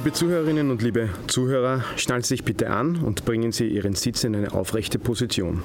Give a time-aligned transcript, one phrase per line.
[0.00, 4.24] Liebe Zuhörerinnen und liebe Zuhörer, schnallen Sie sich bitte an und bringen Sie Ihren Sitz
[4.24, 5.62] in eine aufrechte Position.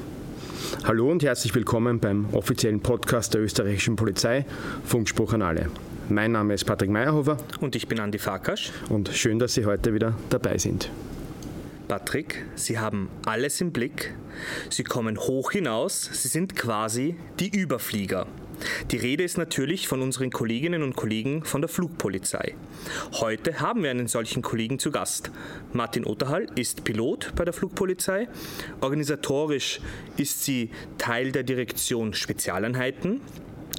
[0.83, 4.45] Hallo und herzlich willkommen beim offiziellen Podcast der österreichischen Polizei,
[4.83, 5.69] Funkspruch an alle.
[6.09, 7.37] Mein Name ist Patrick Meyerhofer.
[7.61, 8.73] Und ich bin Andi Farkasch.
[8.89, 10.91] Und schön, dass Sie heute wieder dabei sind.
[11.87, 14.15] Patrick, Sie haben alles im Blick.
[14.69, 16.09] Sie kommen hoch hinaus.
[16.11, 18.27] Sie sind quasi die Überflieger.
[18.91, 22.55] Die Rede ist natürlich von unseren Kolleginnen und Kollegen von der Flugpolizei.
[23.13, 25.31] Heute haben wir einen solchen Kollegen zu Gast.
[25.73, 28.27] Martin Otterhall ist Pilot bei der Flugpolizei.
[28.81, 29.79] Organisatorisch
[30.17, 33.21] ist sie Teil der Direktion Spezialeinheiten.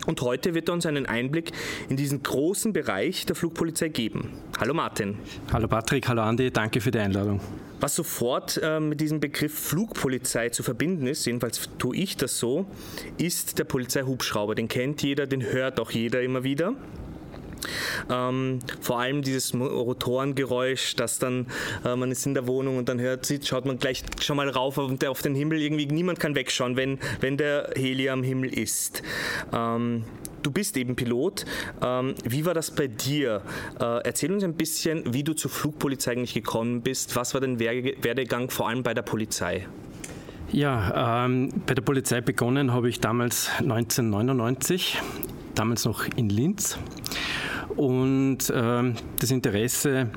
[0.07, 1.51] Und heute wird er uns einen Einblick
[1.89, 4.31] in diesen großen Bereich der Flugpolizei geben.
[4.61, 5.19] Hallo Martin.
[5.53, 7.41] Hallo Patrick, hallo Andi, danke für die Einladung.
[7.81, 12.67] Was sofort äh, mit diesem Begriff Flugpolizei zu verbinden ist, jedenfalls tue ich das so,
[13.19, 14.55] ist der Polizeihubschrauber.
[14.55, 16.75] Den kennt jeder, den hört auch jeder immer wieder.
[18.11, 21.47] Ähm, vor allem dieses Rotorengeräusch, dass dann
[21.85, 24.49] äh, man ist in der Wohnung und dann hört, sieht, schaut man gleich schon mal
[24.49, 25.61] rauf auf, auf, den Himmel.
[25.61, 29.03] Irgendwie niemand kann wegschauen, wenn, wenn der Heli am Himmel ist.
[29.53, 30.05] Ähm,
[30.47, 31.45] du bist eben Pilot.
[31.83, 33.43] Ähm, wie war das bei dir?
[33.81, 37.17] Äh, erzähl uns ein bisschen, wie du zur Flugpolizei eigentlich gekommen bist.
[37.17, 39.67] Was war dein Werdegang vor allem bei der Polizei?
[40.53, 45.03] Ja, ähm, bei der Polizei begonnen habe ich damals 1999,
[45.57, 46.79] damals noch in Linz.
[47.77, 50.09] Und äh, das Interesse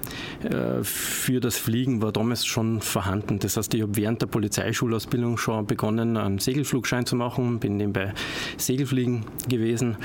[0.44, 3.40] äh, für das Fliegen war damals schon vorhanden.
[3.40, 8.14] Das heißt, ich habe während der Polizeischulausbildung schon begonnen, einen Segelflugschein zu machen, bin nebenbei
[8.58, 9.98] Segelfliegen gewesen.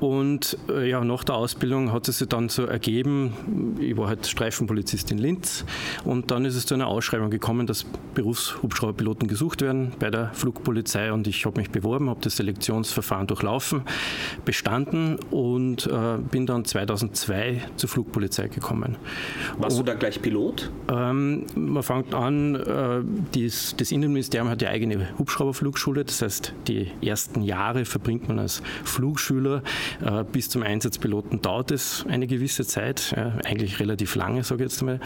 [0.00, 4.26] Und äh, ja, nach der Ausbildung hat es sich dann so ergeben, ich war halt
[4.26, 5.64] Streifenpolizist in Linz.
[6.04, 11.12] Und dann ist es zu einer Ausschreibung gekommen, dass Berufshubschrauberpiloten gesucht werden bei der Flugpolizei.
[11.12, 13.82] Und ich habe mich beworben, habe das Selektionsverfahren durchlaufen,
[14.44, 18.96] bestanden und äh, bin dann 2002 zur Flugpolizei gekommen.
[19.58, 20.70] Warst und, du da gleich Pilot?
[20.88, 23.02] Ähm, man fängt an, äh,
[23.34, 28.62] dies, das Innenministerium hat die eigene Hubschrauberflugschule, das heißt, die ersten Jahre verbringt man als
[28.84, 29.62] Flugschüler
[30.04, 33.14] äh, bis zum Einsatzpiloten dauert es eine gewisse Zeit,
[33.44, 35.00] eigentlich relativ lange, sage ich jetzt einmal.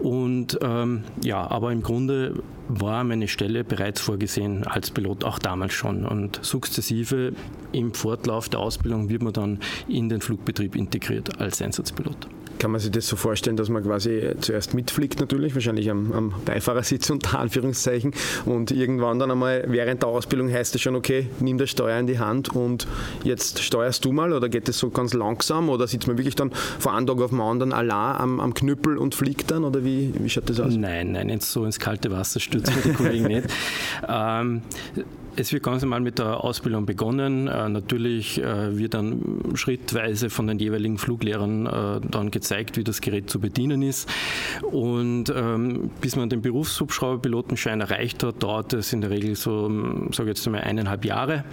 [0.00, 5.72] Und ähm, ja, aber im Grunde war meine Stelle bereits vorgesehen als Pilot, auch damals
[5.72, 6.04] schon.
[6.06, 7.32] Und sukzessive
[7.72, 12.28] im Fortlauf der Ausbildung wird man dann in den Flugbetrieb integriert als Einsatzpilot.
[12.58, 16.34] Kann man sich das so vorstellen, dass man quasi zuerst mitfliegt natürlich, wahrscheinlich am, am
[16.44, 18.12] Beifahrersitz unter Anführungszeichen
[18.44, 22.06] und irgendwann dann einmal während der Ausbildung heißt es schon, okay, nimm das Steuer in
[22.06, 22.86] die Hand und
[23.24, 26.50] jetzt steuerst du mal oder geht das so ganz langsam oder sitzt man wirklich dann
[26.78, 30.12] von einem Tag auf den anderen allein am, am Knüppel und fliegt dann oder wie,
[30.18, 30.74] wie schaut das aus?
[30.74, 33.46] Nein, nein, jetzt so ins kalte Wasser stürzen die Kollegen nicht.
[34.08, 34.62] Ähm,
[35.36, 37.46] es wird ganz normal mit der Ausbildung begonnen.
[37.48, 43.00] Äh, natürlich äh, wird dann schrittweise von den jeweiligen Fluglehrern äh, dann gezeigt, wie das
[43.00, 44.08] Gerät zu bedienen ist.
[44.62, 49.68] Und ähm, bis man den Berufshubschrauberpilotenschein erreicht hat, dauert es in der Regel so,
[50.12, 51.44] sage ich jetzt einmal, eineinhalb Jahre.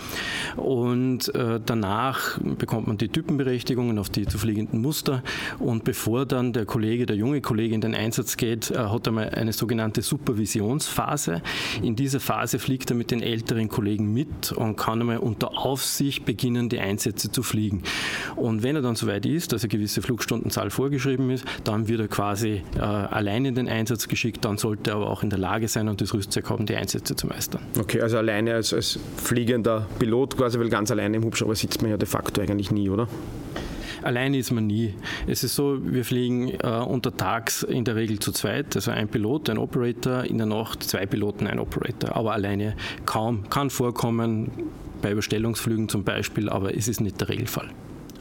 [0.55, 5.23] Und äh, danach bekommt man die Typenberechtigungen auf die zu fliegenden Muster.
[5.59, 9.11] Und bevor dann der Kollege, der junge Kollege in den Einsatz geht, äh, hat er
[9.11, 11.41] mal eine sogenannte Supervisionsphase.
[11.81, 16.25] In dieser Phase fliegt er mit den älteren Kollegen mit und kann einmal unter Aufsicht
[16.25, 17.81] beginnen, die Einsätze zu fliegen.
[18.35, 22.07] Und wenn er dann soweit ist, dass eine gewisse Flugstundenzahl vorgeschrieben ist, dann wird er
[22.07, 25.67] quasi äh, allein in den Einsatz geschickt, dann sollte er aber auch in der Lage
[25.67, 27.63] sein und das Rüstzeug haben, die Einsätze zu meistern.
[27.79, 31.89] Okay, also alleine als, als fliegender Pilot quasi, weil ganz alleine im Hubschrauber sitzt man
[31.89, 33.07] ja de facto eigentlich nie, oder?
[34.03, 34.93] Alleine ist man nie.
[35.27, 39.49] Es ist so, wir fliegen äh, untertags in der Regel zu zweit, also ein Pilot,
[39.49, 42.75] ein Operator, in der Nacht zwei Piloten, ein Operator, aber alleine
[43.05, 43.49] kaum.
[43.49, 44.51] Kann vorkommen,
[45.01, 47.69] bei Überstellungsflügen zum Beispiel, aber es ist nicht der Regelfall.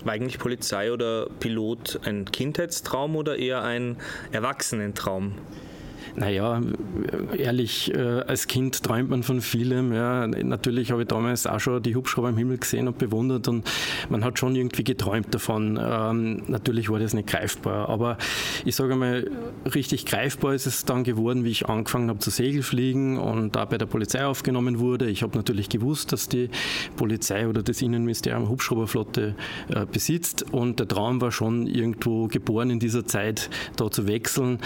[0.04, 3.96] War eigentlich Polizei oder Pilot ein Kindheitstraum oder eher ein
[4.32, 5.34] Erwachsenentraum?
[6.16, 6.60] Naja,
[7.36, 9.92] ehrlich, äh, als Kind träumt man von vielem.
[9.92, 10.26] Ja.
[10.26, 13.68] Natürlich habe ich damals auch schon die Hubschrauber im Himmel gesehen und bewundert und
[14.08, 15.78] man hat schon irgendwie geträumt davon.
[15.82, 18.18] Ähm, natürlich war das nicht greifbar, aber
[18.64, 19.30] ich sage mal,
[19.74, 23.78] richtig greifbar ist es dann geworden, wie ich angefangen habe zu Segelfliegen und da bei
[23.78, 25.08] der Polizei aufgenommen wurde.
[25.08, 26.50] Ich habe natürlich gewusst, dass die
[26.96, 29.34] Polizei oder das Innenministerium Hubschrauberflotte
[29.68, 34.58] äh, besitzt und der Traum war schon irgendwo geboren in dieser Zeit, da zu wechseln.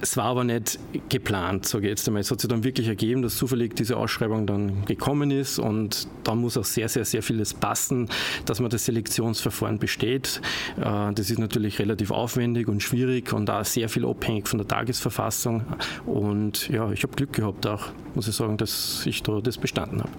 [0.00, 0.63] Es war aber nicht
[1.08, 2.20] geplant, sage ich jetzt einmal.
[2.20, 6.34] Es hat sich dann wirklich ergeben, dass zufällig diese Ausschreibung dann gekommen ist und da
[6.34, 8.08] muss auch sehr, sehr, sehr vieles passen,
[8.46, 10.40] dass man das Selektionsverfahren besteht.
[10.76, 14.68] Äh, das ist natürlich relativ aufwendig und schwierig und auch sehr viel abhängig von der
[14.68, 15.64] Tagesverfassung
[16.06, 20.00] und ja, ich habe Glück gehabt auch, muss ich sagen, dass ich da das bestanden
[20.00, 20.12] habe.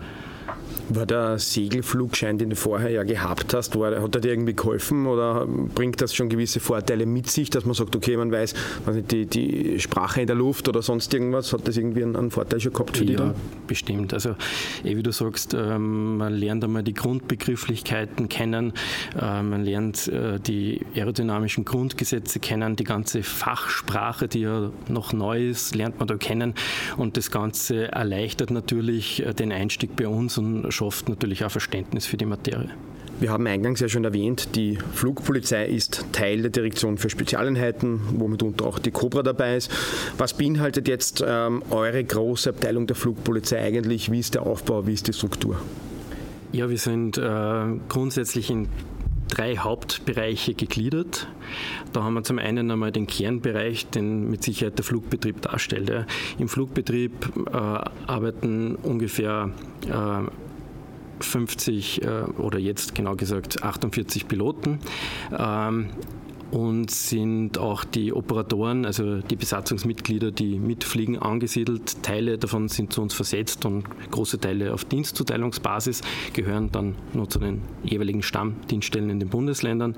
[0.89, 5.07] War der Segelflugschein, den du vorher ja gehabt hast, war, hat er dir irgendwie geholfen
[5.07, 8.53] oder bringt das schon gewisse Vorteile mit sich, dass man sagt, okay, man weiß,
[8.93, 12.31] nicht, die, die Sprache in der Luft oder sonst irgendwas, hat das irgendwie einen, einen
[12.31, 13.19] Vorteil schon gehabt für ja, dich?
[13.19, 13.35] Ja,
[13.67, 14.13] bestimmt.
[14.13, 14.35] Also,
[14.83, 18.73] eh wie du sagst, ähm, man lernt einmal die Grundbegrifflichkeiten kennen,
[19.19, 25.49] äh, man lernt äh, die aerodynamischen Grundgesetze kennen, die ganze Fachsprache, die ja noch neu
[25.49, 26.53] ist, lernt man da kennen
[26.97, 32.05] und das Ganze erleichtert natürlich äh, den Einstieg bei uns und schafft natürlich auch Verständnis
[32.05, 32.69] für die Materie.
[33.17, 38.43] Wir haben eingangs ja schon erwähnt, die Flugpolizei ist Teil der Direktion für Spezialeinheiten, womit
[38.43, 39.71] unter auch die Cobra dabei ist.
[40.17, 44.11] Was beinhaltet jetzt ähm, eure große Abteilung der Flugpolizei eigentlich?
[44.11, 45.61] Wie ist der Aufbau, wie ist die Struktur?
[46.51, 47.21] Ja, wir sind äh,
[47.87, 48.67] grundsätzlich in
[49.29, 51.27] drei Hauptbereiche gegliedert.
[51.93, 56.05] Da haben wir zum einen einmal den Kernbereich, den mit Sicherheit der Flugbetrieb darstellt.
[56.37, 57.13] Im Flugbetrieb
[57.47, 59.51] äh, arbeiten ungefähr
[59.87, 60.29] äh,
[61.19, 62.07] 50 äh,
[62.37, 64.79] oder jetzt genau gesagt 48 Piloten.
[66.51, 72.03] Ähm, und sind auch die Operatoren, also die Besatzungsmitglieder, die mitfliegen, angesiedelt.
[72.03, 76.01] Teile davon sind zu uns versetzt und große Teile auf Dienstzuteilungsbasis
[76.33, 79.95] gehören dann nur zu den jeweiligen Stammdienststellen in den Bundesländern.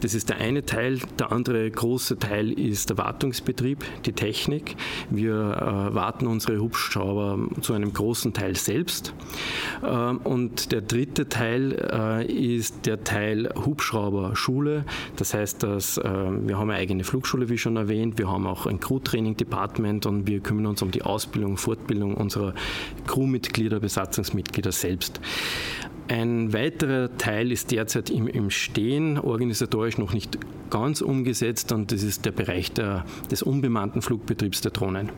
[0.00, 1.00] Das ist der eine Teil.
[1.18, 4.76] Der andere große Teil ist der Wartungsbetrieb, die Technik.
[5.10, 9.14] Wir äh, warten unsere Hubschrauber zu einem großen Teil selbst.
[9.82, 14.84] Äh, und der dritte Teil äh, ist der Teil Hubschrauberschule.
[15.16, 18.18] Das heißt, dass äh, wir haben eine eigene Flugschule, wie schon erwähnt.
[18.18, 22.54] Wir haben auch ein Crew-Training-Department und wir kümmern uns um die Ausbildung Fortbildung unserer
[23.06, 25.20] Crewmitglieder, Besatzungsmitglieder selbst.
[26.08, 30.38] Ein weiterer Teil ist derzeit im, im, Stehen, organisatorisch noch nicht
[30.68, 35.10] ganz umgesetzt und das ist der Bereich der, des unbemannten Flugbetriebs der Drohnen.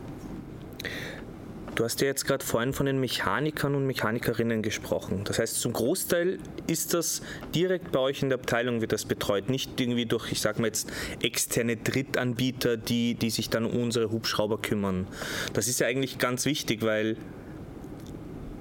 [1.74, 5.22] Du hast ja jetzt gerade vorhin von den Mechanikern und Mechanikerinnen gesprochen.
[5.24, 6.38] Das heißt, zum Großteil
[6.68, 7.20] ist das
[7.52, 10.68] direkt bei euch in der Abteilung wird das betreut, nicht irgendwie durch, ich sage mal
[10.68, 15.08] jetzt, externe Drittanbieter, die, die sich dann um unsere Hubschrauber kümmern.
[15.52, 17.16] Das ist ja eigentlich ganz wichtig, weil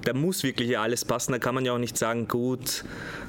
[0.04, 1.32] da muss wirklich alles passen.
[1.32, 2.84] Da kann man ja auch nicht sagen, gut,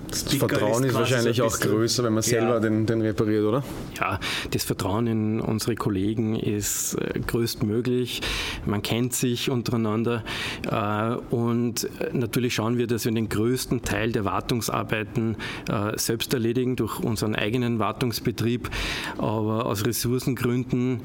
[0.09, 2.59] das Vertrauen ist, ist wahrscheinlich auch größer, wenn man selber ja.
[2.59, 3.63] den, den, repariert, oder?
[3.99, 4.19] Ja,
[4.51, 8.21] das Vertrauen in unsere Kollegen ist äh, größtmöglich.
[8.65, 10.23] Man kennt sich untereinander
[10.69, 15.37] äh, und natürlich schauen wir, dass wir den größten Teil der Wartungsarbeiten
[15.69, 18.69] äh, selbst erledigen durch unseren eigenen Wartungsbetrieb.
[19.17, 21.01] Aber aus Ressourcengründen,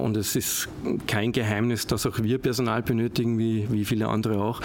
[0.00, 0.68] und es ist
[1.06, 4.60] kein Geheimnis, dass auch wir Personal benötigen, wie, wie viele andere auch,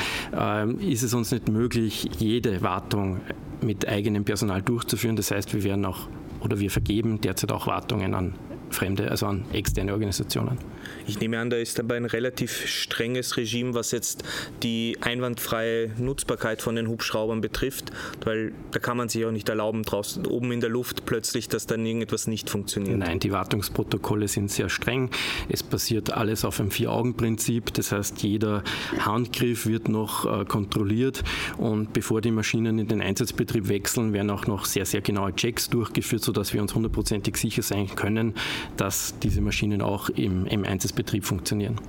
[0.80, 3.22] ist es uns nicht möglich, jede Wartung
[3.62, 5.16] mit eigenem Personal durchzuführen.
[5.16, 6.08] Das heißt, wir werden auch
[6.42, 8.36] oder wir vergeben derzeit auch Wartungen an
[8.70, 10.58] fremde, also an externe Organisationen.
[11.06, 14.24] Ich nehme an, da ist dabei ein relativ strenges Regime, was jetzt
[14.62, 17.92] die einwandfreie Nutzbarkeit von den Hubschraubern betrifft,
[18.24, 21.68] weil da kann man sich auch nicht erlauben, draußen oben in der Luft plötzlich, dass
[21.68, 22.98] dann irgendetwas nicht funktioniert.
[22.98, 25.10] Nein, die Wartungsprotokolle sind sehr streng.
[25.50, 28.64] Es basiert alles auf einem Vier-Augen-Prinzip, das heißt, jeder
[29.00, 31.24] Handgriff wird noch äh, kontrolliert
[31.58, 35.70] und bevor die Maschinen in den Einsatzbetrieb wechseln, werden auch noch sehr, sehr genaue Checks
[35.70, 38.34] durchgeführt, sodass wir uns hundertprozentig sicher sein können,
[38.78, 41.80] dass diese Maschinen auch im, im Einsatzbetrieb funktionieren.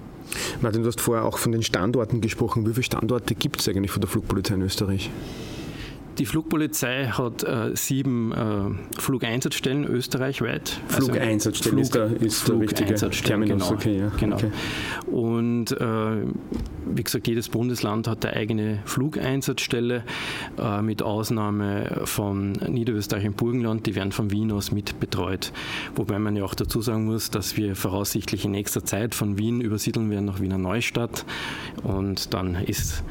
[0.60, 2.66] Martin, du hast vorher auch von den Standorten gesprochen.
[2.66, 5.10] Wie viele Standorte gibt es eigentlich von der Flugpolizei in Österreich?
[6.18, 10.80] Die Flugpolizei hat äh, sieben äh, Flugeinsatzstellen österreichweit.
[10.92, 13.68] Also Flugeinsatzstellen also Flug, ist, der, ist der richtige Terminus.
[13.68, 13.72] Genau.
[13.72, 14.12] Okay, ja.
[14.16, 14.36] genau.
[14.36, 14.50] Okay.
[15.10, 16.24] Und äh,
[16.86, 20.04] wie gesagt, jedes Bundesland hat eine eigene Flugeinsatzstelle,
[20.58, 25.52] äh, mit Ausnahme von Niederösterreich und Burgenland, die werden von Wien aus mit betreut.
[25.96, 29.60] Wobei man ja auch dazu sagen muss, dass wir voraussichtlich in nächster Zeit von Wien
[29.60, 31.24] übersiedeln werden nach Wiener Neustadt
[31.82, 33.02] und dann ist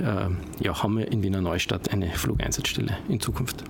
[0.00, 3.64] ja, haben wir in Wiener Neustadt eine Flugeinsatzstelle in Zukunft.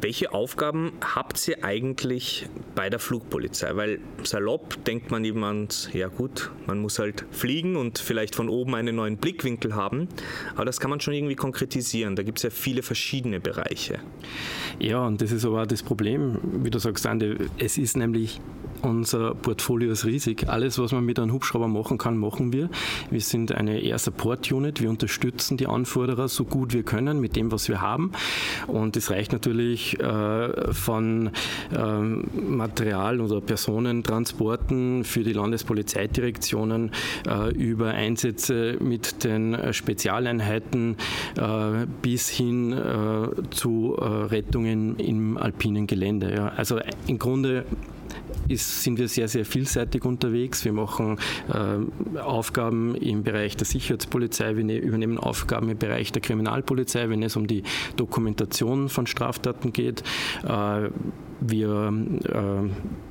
[0.00, 3.74] Welche Aufgaben habt ihr eigentlich bei der Flugpolizei?
[3.76, 8.74] Weil salopp denkt man jemand, ja gut, man muss halt fliegen und vielleicht von oben
[8.74, 10.08] einen neuen Blickwinkel haben.
[10.54, 12.16] Aber das kann man schon irgendwie konkretisieren.
[12.16, 13.98] Da gibt es ja viele verschiedene Bereiche.
[14.78, 17.48] Ja, und das ist aber auch das Problem, wie du sagst, Ande.
[17.58, 18.40] Es ist nämlich
[18.82, 20.48] unser Portfolio ist riesig.
[20.48, 22.68] Alles, was man mit einem Hubschrauber machen kann, machen wir.
[23.10, 24.80] Wir sind eine Air Support Unit.
[24.80, 28.12] Wir unterstützen die Anforderer so gut wir können mit dem, was wir haben.
[28.66, 31.30] Und es reicht natürlich äh, von
[31.76, 36.90] ähm, Material- oder Personentransporten für die Landespolizeidirektionen
[37.28, 40.96] äh, über Einsätze mit den Spezialeinheiten
[41.36, 42.74] äh, bis hin
[43.50, 46.52] zu Rettungen im alpinen Gelände.
[46.56, 47.64] Also im Grunde
[48.48, 50.64] ist, sind wir sehr, sehr vielseitig unterwegs.
[50.64, 51.18] Wir machen
[51.52, 57.22] äh, Aufgaben im Bereich der Sicherheitspolizei, wir ne-, übernehmen Aufgaben im Bereich der Kriminalpolizei, wenn
[57.22, 57.62] es um die
[57.96, 60.02] Dokumentation von Straftaten geht.
[60.44, 60.90] Äh,
[61.40, 61.92] wir,
[62.24, 62.68] äh,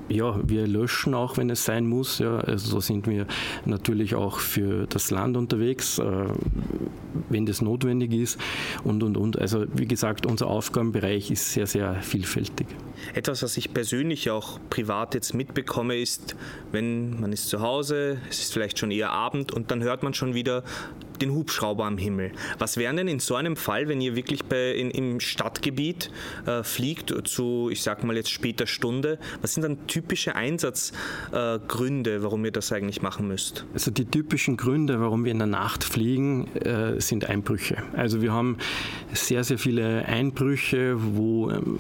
[0.10, 2.20] ja, wir löschen auch, wenn es sein muss.
[2.20, 2.38] Ja.
[2.38, 3.26] Also so sind wir
[3.66, 6.04] natürlich auch für das Land unterwegs, äh,
[7.30, 8.40] wenn das notwendig ist
[8.84, 9.40] und, und, und.
[9.40, 12.68] Also wie gesagt, unser Aufgabenbereich ist sehr, sehr vielfältig.
[13.14, 16.36] Etwas, was ich persönlich auch privat jetzt mitbekomme, ist,
[16.72, 20.14] wenn man ist zu Hause, es ist vielleicht schon eher Abend und dann hört man
[20.14, 20.64] schon wieder
[21.22, 22.32] den Hubschrauber am Himmel.
[22.60, 26.12] Was wären denn in so einem Fall, wenn ihr wirklich bei, in, im Stadtgebiet
[26.46, 32.22] äh, fliegt, zu, ich sag mal jetzt später Stunde, was sind dann typische Einsatzgründe, äh,
[32.24, 33.66] warum ihr das eigentlich machen müsst?
[33.74, 37.78] Also die typischen Gründe, warum wir in der Nacht fliegen, äh, sind Einbrüche.
[37.94, 38.58] Also wir haben
[39.14, 41.80] sehr, sehr viele Einbrüche, wo ähm,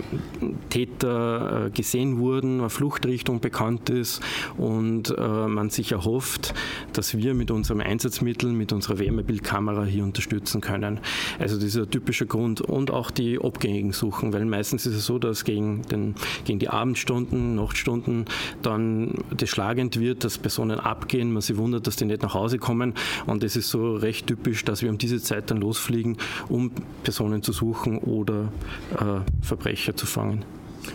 [0.69, 4.21] Täter äh, gesehen wurden, eine Fluchtrichtung bekannt ist
[4.55, 6.53] und äh, man sich erhofft,
[6.93, 11.01] dass wir mit unserem Einsatzmittel, mit unserer Wärmebildkamera hier unterstützen können.
[11.37, 15.43] Also dieser typische Grund und auch die abgängigen Suchen, weil meistens ist es so, dass
[15.43, 18.04] gegen, den, gegen die Abendstunden, Nachtstunden
[18.61, 22.57] dann das schlagend wird, dass Personen abgehen, man sich wundert, dass die nicht nach Hause
[22.57, 22.93] kommen
[23.25, 26.17] und es ist so recht typisch, dass wir um diese Zeit dann losfliegen,
[26.49, 26.71] um
[27.03, 28.51] Personen zu suchen oder
[28.93, 30.45] äh, Verbrecher zu fangen.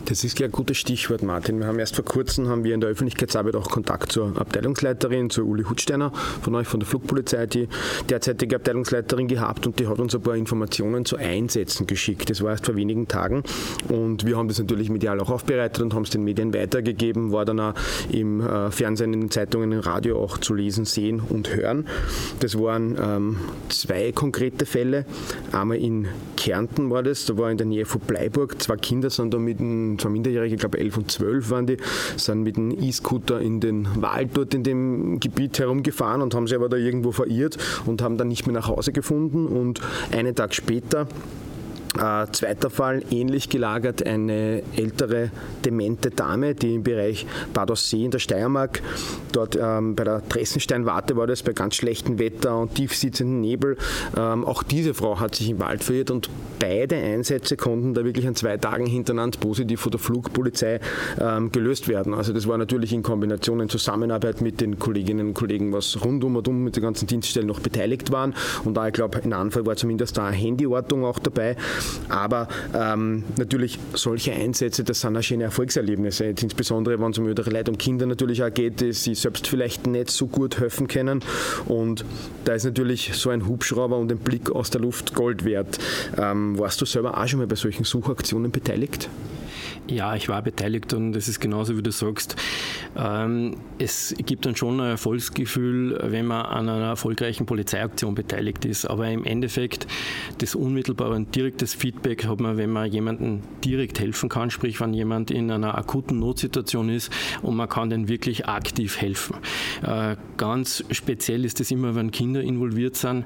[0.07, 1.59] Das ist gleich ein gutes Stichwort, Martin.
[1.59, 5.47] Wir haben erst vor kurzem haben wir in der Öffentlichkeitsarbeit auch Kontakt zur Abteilungsleiterin, zur
[5.47, 7.69] Uli Hutsteiner von euch, von der Flugpolizei, die
[8.09, 12.31] derzeitige Abteilungsleiterin gehabt und die hat uns ein paar Informationen zu Einsätzen geschickt.
[12.31, 13.43] Das war erst vor wenigen Tagen
[13.89, 17.45] und wir haben das natürlich medial auch aufbereitet und haben es den Medien weitergegeben, war
[17.45, 17.75] dann auch
[18.11, 21.87] im äh, Fernsehen, in den Zeitungen, im Radio auch zu lesen, sehen und hören.
[22.41, 23.37] Das waren ähm,
[23.69, 25.05] zwei konkrete Fälle.
[25.53, 29.35] Einmal in Kärnten war das, da war in der Nähe von Bleiburg, zwei Kinder sind
[29.35, 31.77] da mit einem zwei Minderjährige, ich glaube 11 und 12 waren die,
[32.17, 36.57] sind mit einem E-Scooter in den Wald dort in dem Gebiet herumgefahren und haben sich
[36.57, 39.47] aber da irgendwo verirrt und haben dann nicht mehr nach Hause gefunden.
[39.47, 39.81] Und
[40.13, 41.07] einen Tag später
[41.99, 45.31] äh, zweiter Fall, ähnlich gelagert, eine ältere
[45.65, 48.81] demente Dame, die im Bereich Bad Aussee in der Steiermark,
[49.33, 53.77] dort ähm, bei der Dressensteinwarte war das, bei ganz schlechtem Wetter und tiefsitzendem Nebel,
[54.17, 58.27] ähm, auch diese Frau hat sich im Wald verirrt und beide Einsätze konnten da wirklich
[58.27, 60.81] an zwei Tagen hintereinander positiv von der Flugpolizei
[61.21, 62.15] ähm, gelöst werden.
[62.15, 66.37] Also das war natürlich in Kombination in Zusammenarbeit mit den Kolleginnen und Kollegen, was rundum
[66.37, 69.67] und um mit den ganzen Dienststellen noch beteiligt waren und da ich glaube, in Anfall
[69.67, 71.57] war zumindest da eine Handyortung auch dabei.
[72.09, 76.27] Aber ähm, natürlich solche Einsätze, das sind auch schöne Erfolgserlebnisse.
[76.27, 79.47] Jetzt insbesondere, wenn es um ältere Leute und Kinder natürlich auch geht, die sie selbst
[79.47, 81.23] vielleicht nicht so gut helfen können.
[81.67, 82.05] Und
[82.45, 85.79] da ist natürlich so ein Hubschrauber und ein Blick aus der Luft Gold wert.
[86.17, 89.09] Ähm, warst du selber auch schon mal bei solchen Suchaktionen beteiligt?
[89.91, 92.37] Ja, ich war beteiligt und es ist genauso, wie du sagst.
[92.97, 98.85] Ähm, es gibt dann schon ein Erfolgsgefühl, wenn man an einer erfolgreichen Polizeiaktion beteiligt ist.
[98.85, 99.89] Aber im Endeffekt,
[100.39, 101.35] das unmittelbare und
[101.71, 105.77] direktes Feedback hat man, wenn man jemandem direkt helfen kann, sprich, wenn jemand in einer
[105.77, 107.11] akuten Notsituation ist
[107.43, 109.37] und man kann den wirklich aktiv helfen.
[109.83, 113.25] Äh, ganz speziell ist es immer, wenn Kinder involviert sind,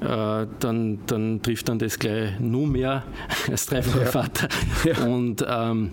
[0.00, 3.04] äh, dann, dann trifft dann das gleich nur mehr
[3.50, 4.48] als dreifacher Vater.
[4.84, 5.04] Ja.
[5.04, 5.92] Und ähm,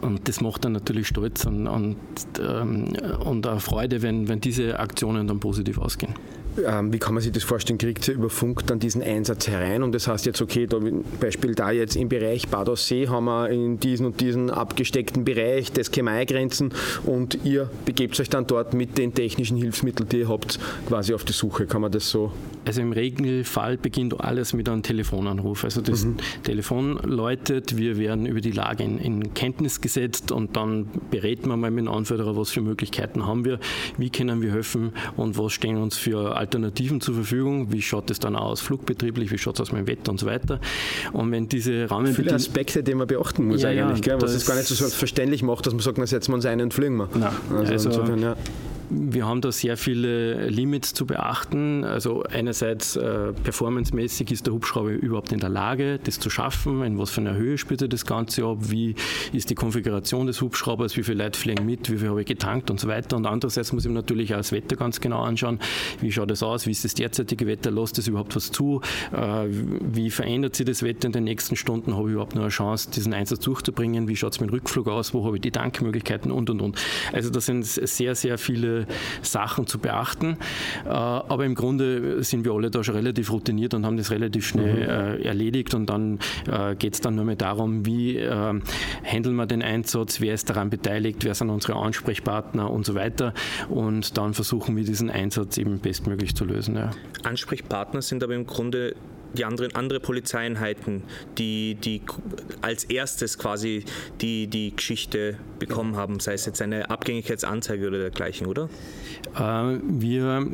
[0.00, 1.96] und das macht dann natürlich stolz und, und,
[2.40, 2.92] ähm,
[3.24, 6.12] und auch Freude, wenn, wenn diese Aktionen dann positiv ausgehen.
[6.64, 7.78] Ähm, wie kann man sich das vorstellen?
[7.78, 10.78] Kriegt ihr über Funk dann diesen Einsatz herein und das heißt jetzt, okay, da,
[11.20, 15.72] Beispiel da jetzt im Bereich Bad Aussee haben wir in diesen und diesen abgesteckten Bereich
[15.72, 16.72] des Chemaigrenzen
[17.04, 20.58] und ihr begebt euch dann dort mit den technischen Hilfsmitteln, die ihr habt,
[20.88, 21.66] quasi auf die Suche.
[21.66, 22.32] Kann man das so?
[22.66, 25.62] Also im Regelfall beginnt alles mit einem Telefonanruf.
[25.62, 26.16] Also das mhm.
[26.42, 31.60] Telefon läutet, wir werden über die Lage in, in, Kenntnis gesetzt und dann berät man
[31.60, 33.60] mal mit dem Anförderer, was für Möglichkeiten haben wir,
[33.98, 38.18] wie können wir helfen und was stehen uns für Alternativen zur Verfügung, wie schaut es
[38.18, 40.60] dann aus flugbetrieblich, wie schaut es aus mit dem Wetter und so weiter.
[41.12, 42.14] Und wenn diese Rahmenbedingungen...
[42.14, 45.44] Viele Aspekte, die man beachten muss ja, eigentlich, ja, was es gar nicht so selbstverständlich
[45.44, 47.08] macht, dass man sagt, na setzen wir uns ein und fliegen wir.
[47.14, 48.36] Nein, also, also insofern, ja.
[48.88, 51.84] Wir haben da sehr viele Limits zu beachten.
[51.84, 56.82] Also einerseits äh, performancemäßig ist der Hubschrauber überhaupt in der Lage, das zu schaffen.
[56.82, 58.58] In was für einer Höhe spielt er das Ganze ab?
[58.60, 58.94] Wie
[59.32, 60.96] ist die Konfiguration des Hubschraubers?
[60.96, 61.90] Wie viele Leute fliegen mit?
[61.90, 63.16] Wie viel habe ich getankt und so weiter?
[63.16, 65.58] Und andererseits muss ich mir natürlich auch das Wetter ganz genau anschauen.
[66.00, 66.66] Wie schaut es aus?
[66.66, 67.70] Wie ist das derzeitige Wetter?
[67.70, 68.80] Lässt es überhaupt was zu?
[69.12, 71.96] Äh, wie verändert sich das Wetter in den nächsten Stunden?
[71.96, 74.06] Habe ich überhaupt noch eine Chance, diesen Einsatz durchzubringen?
[74.06, 75.12] Wie schaut es mit dem Rückflug aus?
[75.12, 76.30] Wo habe ich die Tankmöglichkeiten?
[76.30, 76.78] Und, und, und.
[77.12, 78.86] Also das sind sehr, sehr viele viele
[79.22, 80.36] Sachen zu beachten.
[80.84, 84.46] Äh, aber im Grunde sind wir alle da schon relativ routiniert und haben das relativ
[84.46, 85.22] schnell mhm.
[85.24, 85.74] erledigt.
[85.74, 86.18] Und dann
[86.78, 91.24] geht es dann nur mehr darum, wie handeln wir den Einsatz, wer ist daran beteiligt,
[91.24, 93.32] wer sind unsere Ansprechpartner und so weiter.
[93.68, 96.76] Und dann versuchen wir diesen Einsatz eben bestmöglich zu lösen.
[96.76, 96.90] Ja.
[97.24, 98.94] Ansprechpartner sind aber im Grunde
[99.36, 101.02] die anderen andere Polizeieinheiten,
[101.38, 102.02] die, die
[102.60, 103.84] als erstes quasi
[104.20, 108.68] die, die Geschichte bekommen haben, sei es jetzt eine Abgängigkeitsanzeige oder dergleichen, oder?
[109.36, 110.46] Äh, wir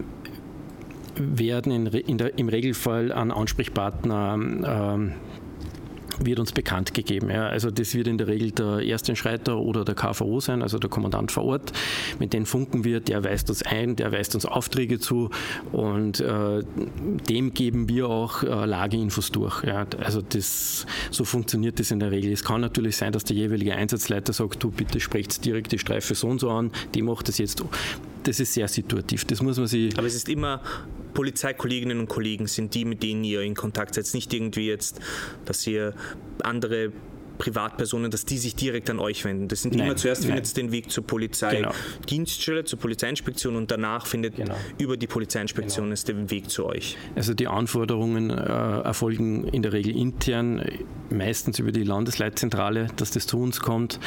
[1.17, 5.32] werden in, in der, im Regelfall an Ansprechpartner äh,
[6.21, 7.31] wird uns bekannt gegeben.
[7.31, 7.49] Ja.
[7.49, 11.33] Also das wird in der Regel der Erstentschreiter oder der KVO sein, also der Kommandant
[11.33, 11.73] vor Ort.
[12.19, 15.31] Mit dem funken wir, der weist uns ein, der weist uns Aufträge zu
[15.73, 16.63] und äh,
[17.29, 19.65] dem geben wir auch äh, Lageinfos durch.
[19.65, 19.87] Ja.
[19.99, 22.33] Also das, so funktioniert das in der Regel.
[22.33, 26.15] Es kann natürlich sein, dass der jeweilige Einsatzleiter sagt, du bitte sprecht direkt die Streife
[26.15, 27.63] so und so an, die macht das jetzt.
[28.23, 29.25] Das ist sehr situativ.
[29.25, 29.97] Das muss man sich.
[29.99, 30.61] Aber es ist immer
[31.15, 34.13] Polizeikolleginnen und Kollegen sind die, mit denen ihr in Kontakt seid.
[34.15, 35.01] Nicht irgendwie jetzt,
[35.45, 35.95] dass ihr
[36.43, 36.93] andere
[37.39, 39.49] Privatpersonen, dass die sich direkt an euch wenden.
[39.49, 42.67] Das sind nein, immer zuerst findet es den Weg zur Polizeidienststelle, genau.
[42.67, 44.55] zur Polizeiinspektion und danach findet genau.
[44.79, 45.95] über die Polizeiinspektion genau.
[45.95, 46.97] es den Weg zu euch.
[47.15, 50.63] Also die Anforderungen äh, erfolgen in der Regel intern,
[51.11, 54.01] meistens über die Landesleitzentrale, dass das zu uns kommt,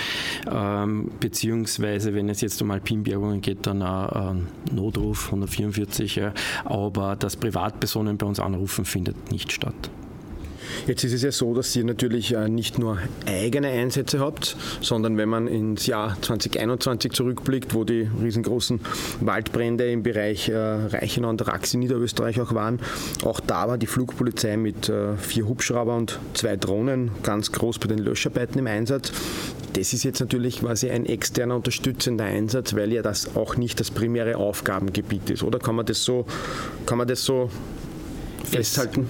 [0.51, 7.15] ähm, beziehungsweise wenn es jetzt um Alpinbergungen geht, dann ein äh, Notruf 144, ja, aber
[7.15, 9.89] dass Privatpersonen bei uns anrufen, findet nicht statt.
[10.88, 15.18] Jetzt ist es ja so, dass ihr natürlich äh, nicht nur eigene Einsätze habt, sondern
[15.18, 18.80] wenn man ins Jahr 2021 zurückblickt, wo die riesengroßen
[19.22, 22.80] Waldbrände im Bereich äh, Reichenau und Rax in Niederösterreich auch waren,
[23.24, 27.88] auch da war die Flugpolizei mit äh, vier Hubschrauber und zwei Drohnen ganz groß bei
[27.88, 29.12] den Löscharbeiten im Einsatz.
[29.74, 33.92] Das ist jetzt natürlich quasi ein externer unterstützender Einsatz, weil ja das auch nicht das
[33.92, 35.44] primäre Aufgabengebiet ist.
[35.44, 36.26] Oder kann man das so,
[36.86, 37.50] kann man das so
[38.46, 39.10] festhalten?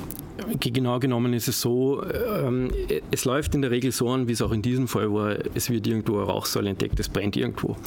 [0.60, 2.70] Genau genommen ist es so, ähm,
[3.12, 5.70] es läuft in der Regel so an, wie es auch in diesem Fall war, es
[5.70, 7.78] wird irgendwo eine Rauchsäule entdeckt, es brennt irgendwo.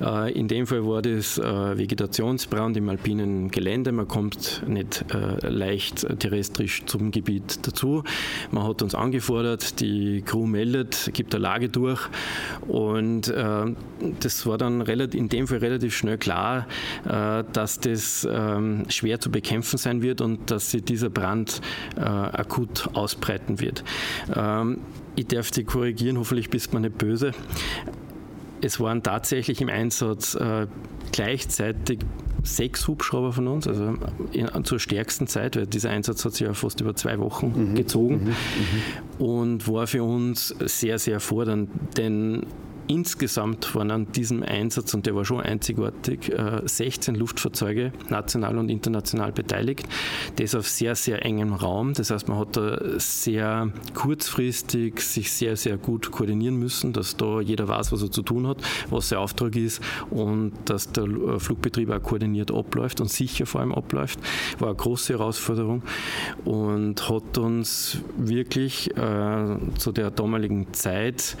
[0.00, 1.42] Äh, in dem Fall war das äh,
[1.78, 8.04] Vegetationsbrand im alpinen Gelände, man kommt nicht äh, leicht terrestrisch zum Gebiet dazu.
[8.52, 12.00] Man hat uns angefordert, die Crew meldet, gibt eine Lage durch
[12.68, 13.64] und äh,
[14.20, 16.66] das war dann in dem Fall relativ schnell klar,
[17.04, 21.60] äh, dass das ähm, schwer zu bekämpfen sein wird und dass sich dieser Brand
[21.96, 23.84] äh, akut ausbreiten wird.
[24.34, 24.78] Ähm,
[25.16, 27.32] ich darf Sie korrigieren, hoffentlich bist man nicht böse.
[28.60, 30.66] Es waren tatsächlich im Einsatz äh,
[31.10, 32.00] gleichzeitig
[32.44, 33.94] sechs Hubschrauber von uns, also
[34.32, 37.74] in, zur stärksten Zeit, weil dieser Einsatz hat sich ja fast über zwei Wochen mhm,
[37.74, 38.30] gezogen mhm,
[39.18, 39.24] mhm.
[39.24, 42.46] und war für uns sehr, sehr fordernd, denn
[42.88, 46.32] Insgesamt waren an diesem Einsatz, und der war schon einzigartig,
[46.64, 49.86] 16 äh, Luftfahrzeuge national und international beteiligt.
[50.36, 51.94] Das auf sehr, sehr engem Raum.
[51.94, 57.40] Das heißt, man hat da sehr kurzfristig sich sehr, sehr gut koordinieren müssen, dass da
[57.40, 58.58] jeder weiß, was er zu tun hat,
[58.90, 63.60] was sein Auftrag ist und dass der äh, Flugbetrieb auch koordiniert abläuft und sicher vor
[63.60, 64.18] allem abläuft.
[64.58, 65.82] War eine große Herausforderung
[66.44, 71.36] und hat uns wirklich äh, zu der damaligen Zeit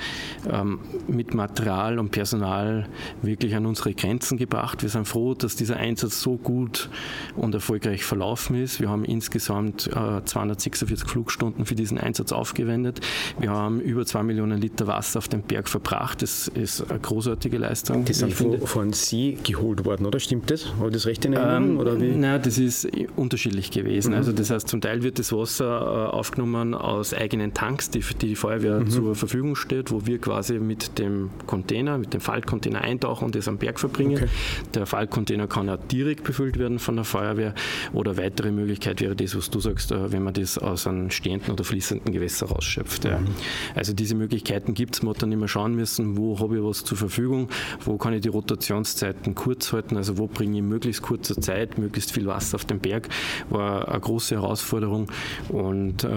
[0.50, 2.86] ähm, mit Material und Personal
[3.22, 4.82] wirklich an unsere Grenzen gebracht.
[4.82, 6.88] Wir sind froh, dass dieser Einsatz so gut
[7.36, 8.80] und erfolgreich verlaufen ist.
[8.80, 13.00] Wir haben insgesamt äh, 246 Flugstunden für diesen Einsatz aufgewendet.
[13.38, 16.22] Wir haben über zwei Millionen Liter Wasser auf dem Berg verbracht.
[16.22, 18.04] Das ist eine großartige Leistung.
[18.04, 20.18] Die sind von, von Sie geholt worden, oder?
[20.20, 20.74] Stimmt das?
[20.76, 21.70] Habe ich das recht in Erinnerung?
[21.70, 22.10] Ähm, oder wie?
[22.10, 24.10] Nein, das ist unterschiedlich gewesen.
[24.10, 24.16] Mhm.
[24.16, 28.32] Also das heißt, zum Teil wird das Wasser äh, aufgenommen aus eigenen Tanks, die, die
[28.32, 28.90] die Feuerwehr mhm.
[28.90, 33.48] zur Verfügung steht, wo wir quasi mit dem Container, mit dem Faltcontainer eintauchen und das
[33.48, 34.16] am Berg verbringen.
[34.16, 34.28] Okay.
[34.74, 37.54] Der Faltcontainer kann ja direkt befüllt werden von der Feuerwehr
[37.92, 41.52] oder weitere Möglichkeit wäre das, was du sagst, äh, wenn man das aus einem stehenden
[41.52, 43.04] oder fließenden Gewässer rausschöpft.
[43.04, 43.28] Mhm.
[43.74, 45.02] Also diese Möglichkeiten gibt es.
[45.02, 47.48] Man hat dann immer schauen müssen, wo habe ich was zur Verfügung,
[47.84, 52.12] wo kann ich die Rotationszeiten kurz halten, also wo bringe ich möglichst kurzer Zeit möglichst
[52.12, 53.08] viel Wasser auf den Berg,
[53.50, 55.10] war eine große Herausforderung
[55.48, 56.08] und äh,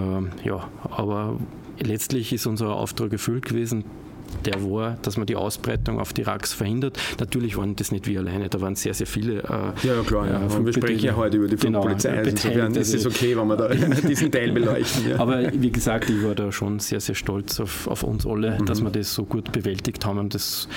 [0.44, 1.38] ja, aber
[1.78, 3.84] letztlich ist unser Auftrag erfüllt gewesen
[4.44, 6.98] der war, dass man die Ausbreitung auf die Racks verhindert.
[7.18, 9.42] Natürlich waren das nicht wir alleine, da waren sehr, sehr viele.
[9.42, 10.46] Äh, ja, klar, ja.
[10.46, 13.56] Äh, wir sprechen ja heute über die genau, also insofern ist es okay, wenn wir
[13.56, 13.68] da
[14.08, 15.10] diesen Teil beleuchten.
[15.10, 15.18] Ja.
[15.18, 18.66] Aber wie gesagt, ich war da schon sehr, sehr stolz auf, auf uns alle, mhm.
[18.66, 20.28] dass wir das so gut bewältigt haben.
[20.28, 20.68] Das,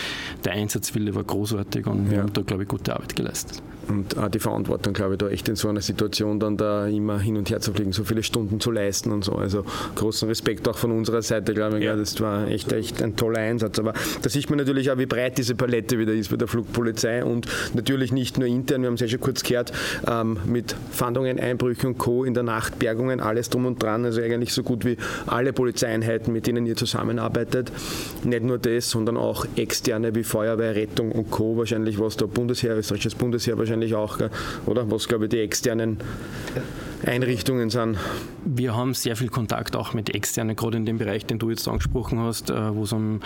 [0.43, 2.11] der Einsatzwille war großartig und ja.
[2.11, 3.61] wir haben da, glaube ich, gute Arbeit geleistet.
[3.89, 7.19] Und auch die Verantwortung, glaube ich, da echt in so einer Situation dann da immer
[7.19, 9.33] hin und her zu fliegen, so viele Stunden zu leisten und so.
[9.33, 11.85] Also großen Respekt auch von unserer Seite, glaube ich.
[11.85, 11.95] Ja.
[11.95, 13.79] Das war echt, echt ein toller Einsatz.
[13.79, 17.23] Aber da sieht man natürlich auch, wie breit diese Palette wieder ist bei der Flugpolizei
[17.23, 19.71] und natürlich nicht nur intern, wir haben es ja schon kurz gehört,
[20.07, 22.23] ähm, mit Fahndungen, Einbrüchen und Co.
[22.23, 26.31] in der Nacht, Bergungen, alles drum und dran, also eigentlich so gut wie alle Polizeieinheiten,
[26.31, 27.71] mit denen ihr zusammenarbeitet.
[28.23, 31.57] Nicht nur das, sondern auch externe wie Feuerwehr, Rettung und Co.
[31.57, 34.19] wahrscheinlich, was der Bundesheer, österreichisches Bundesheer wahrscheinlich auch,
[34.65, 34.89] oder?
[34.91, 35.97] Was, glaube ich, die externen
[37.05, 37.97] Einrichtungen sind.
[38.43, 41.67] Wir haben sehr viel Kontakt auch mit externen, gerade in dem Bereich, den du jetzt
[41.67, 43.21] angesprochen hast, äh, wo es um,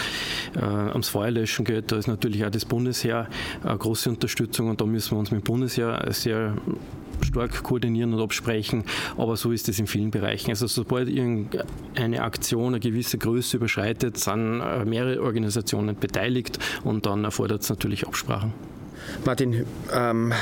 [0.56, 1.92] äh, ums Feuerlöschen geht.
[1.92, 3.28] Da ist natürlich auch das Bundesheer
[3.64, 6.56] eine große Unterstützung und da müssen wir uns mit dem Bundesheer sehr
[7.24, 8.84] stark koordinieren und absprechen,
[9.18, 10.50] aber so ist es in vielen Bereichen.
[10.50, 17.24] Also sobald irgendeine Aktion eine gewisse Größe überschreitet, sind äh, mehrere Organisationen beteiligt und dann
[17.24, 18.54] erfordert es natürlich Absprachen.
[19.26, 20.34] Martin, ähm,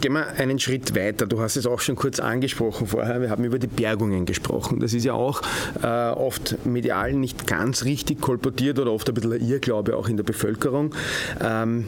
[0.00, 1.26] gehen wir einen Schritt weiter.
[1.26, 3.20] Du hast es auch schon kurz angesprochen vorher.
[3.20, 4.80] Wir haben über die Bergungen gesprochen.
[4.80, 5.42] Das ist ja auch
[5.82, 10.16] äh, oft medial nicht ganz richtig kolportiert oder oft ein bisschen ein Irrglaube auch in
[10.16, 10.94] der Bevölkerung.
[11.40, 11.86] Ähm,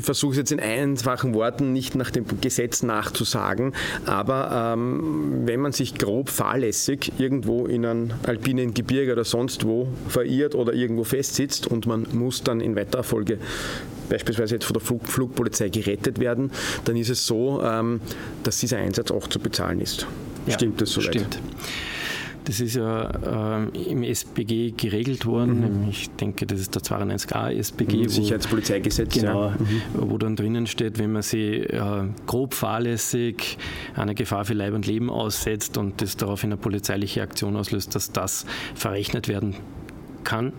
[0.00, 3.74] ich versuche es jetzt in einfachen Worten nicht nach dem Gesetz nachzusagen,
[4.06, 9.88] aber ähm, wenn man sich grob fahrlässig irgendwo in einem alpinen Gebirge oder sonst wo
[10.08, 13.38] verirrt oder irgendwo festsitzt und man muss dann in weiterer Folge
[14.08, 16.50] beispielsweise jetzt von der Flug Flugpolizei gerettet werden,
[16.86, 18.00] dann ist es so, ähm,
[18.42, 20.06] dass dieser Einsatz auch zu bezahlen ist.
[20.46, 21.14] Ja, stimmt das soweit?
[21.14, 21.38] Stimmt.
[22.44, 25.82] Das ist ja äh, im SPG geregelt worden.
[25.82, 25.88] Mhm.
[25.90, 27.98] Ich denke, das ist der 92a SPG.
[27.98, 29.14] Mhm, Sicherheitspolizeigesetz.
[29.14, 29.56] Genau, ja.
[29.58, 30.10] mhm.
[30.10, 33.58] wo dann drinnen steht, wenn man sie äh, grob fahrlässig
[33.94, 38.12] einer Gefahr für Leib und Leben aussetzt und das daraufhin eine polizeiliche Aktion auslöst, dass
[38.12, 39.56] das verrechnet werden
[40.24, 40.52] kann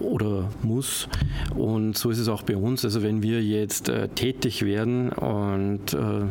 [0.00, 1.08] oder muss.
[1.54, 2.84] Und so ist es auch bei uns.
[2.84, 6.22] Also wenn wir jetzt äh, tätig werden und äh,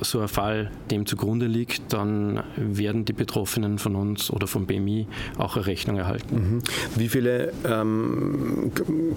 [0.00, 5.06] so ein Fall dem zugrunde liegt, dann werden die Betroffenen von uns oder vom BMI
[5.36, 6.34] auch eine Rechnung erhalten.
[6.34, 6.62] Mhm.
[6.96, 8.72] Wie viele ähm,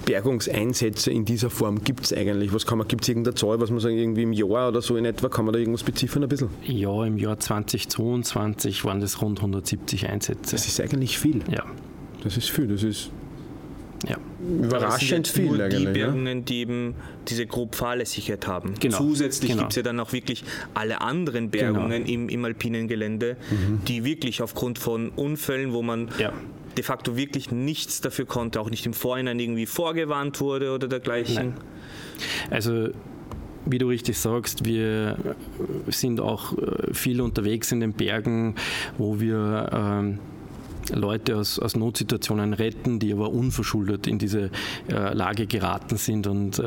[0.06, 2.54] Bergungseinsätze in dieser Form gibt es eigentlich?
[2.54, 5.30] Was gibt es irgendeine Zahl, was man sagen, irgendwie im Jahr oder so in etwa,
[5.30, 6.49] kann man da irgendwas beziffern ein bisschen?
[6.65, 10.56] Ja, im Jahr 2022 waren das rund 170 Einsätze.
[10.56, 11.41] Das ist eigentlich viel.
[11.49, 11.63] Ja.
[12.22, 13.12] Das ist viel, das ist
[14.08, 14.18] ja.
[14.64, 15.70] Überraschend viel nur.
[15.70, 16.44] Die Bergungen, ja?
[16.44, 16.96] die eben
[17.28, 18.74] diese grob Fahrlässigkeit haben.
[18.80, 18.98] Genau.
[18.98, 19.64] Zusätzlich genau.
[19.64, 22.10] gibt es ja dann auch wirklich alle anderen Bergungen genau.
[22.10, 23.82] im, im, alpinen Gelände, mhm.
[23.88, 26.34] die wirklich aufgrund von Unfällen, wo man ja.
[26.78, 31.36] de facto wirklich nichts dafür konnte, auch nicht im Vorhinein irgendwie vorgewarnt wurde oder dergleichen.
[31.36, 31.54] Nein.
[32.50, 32.90] Also
[33.66, 35.36] wie du richtig sagst, wir
[35.88, 38.56] sind auch äh, viel unterwegs in den Bergen,
[38.98, 40.20] wo wir ähm,
[40.93, 44.49] Leute aus, aus Notsituationen retten, die aber unverschuldet in diese
[44.89, 46.63] äh, Lage geraten sind und äh,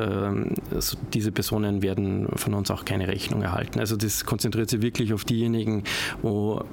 [0.74, 3.80] also diese Personen werden von uns auch keine Rechnung erhalten.
[3.80, 5.84] Also das konzentriert sich wirklich auf diejenigen,
[6.22, 6.64] wo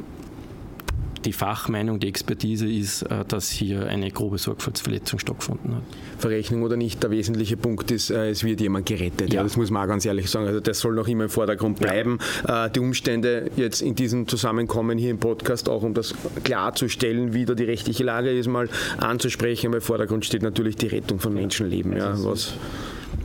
[1.26, 5.84] die Fachmeinung, die Expertise ist, äh, dass hier eine grobe Sorgfaltsverletzung stattgefunden hat.
[6.18, 9.30] Verrechnung oder nicht, der wesentliche Punkt ist, äh, es wird jemand gerettet.
[9.30, 9.38] Ja.
[9.38, 9.44] ja.
[9.44, 10.48] das muss man auch ganz ehrlich sagen.
[10.48, 12.20] Also das soll noch immer im Vordergrund bleiben.
[12.48, 12.66] Ja.
[12.66, 17.46] Äh, die Umstände jetzt in diesem Zusammenkommen hier im Podcast, auch um das klarzustellen, wie
[17.46, 19.68] da die rechtliche Lage ist, mal anzusprechen.
[19.68, 21.96] Aber im Vordergrund steht natürlich die Rettung von Menschenleben.
[21.96, 22.54] Ja, was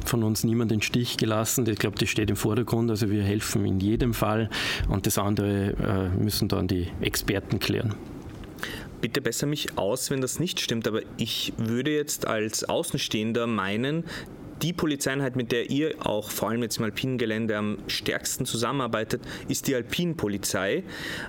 [0.08, 1.66] von uns niemand den Stich gelassen.
[1.68, 2.90] Ich glaube, das steht im Vordergrund.
[2.90, 4.50] Also wir helfen in jedem Fall
[4.88, 7.94] und das andere äh, müssen dann die Experten klären
[9.00, 14.04] bitte besser mich aus, wenn das nicht stimmt, aber ich würde jetzt als Außenstehender meinen,
[14.62, 19.22] die Polizeieinheit, mit der ihr auch vor allem jetzt im alpinen Gelände am stärksten zusammenarbeitet,
[19.48, 20.82] ist die Alpinpolizei.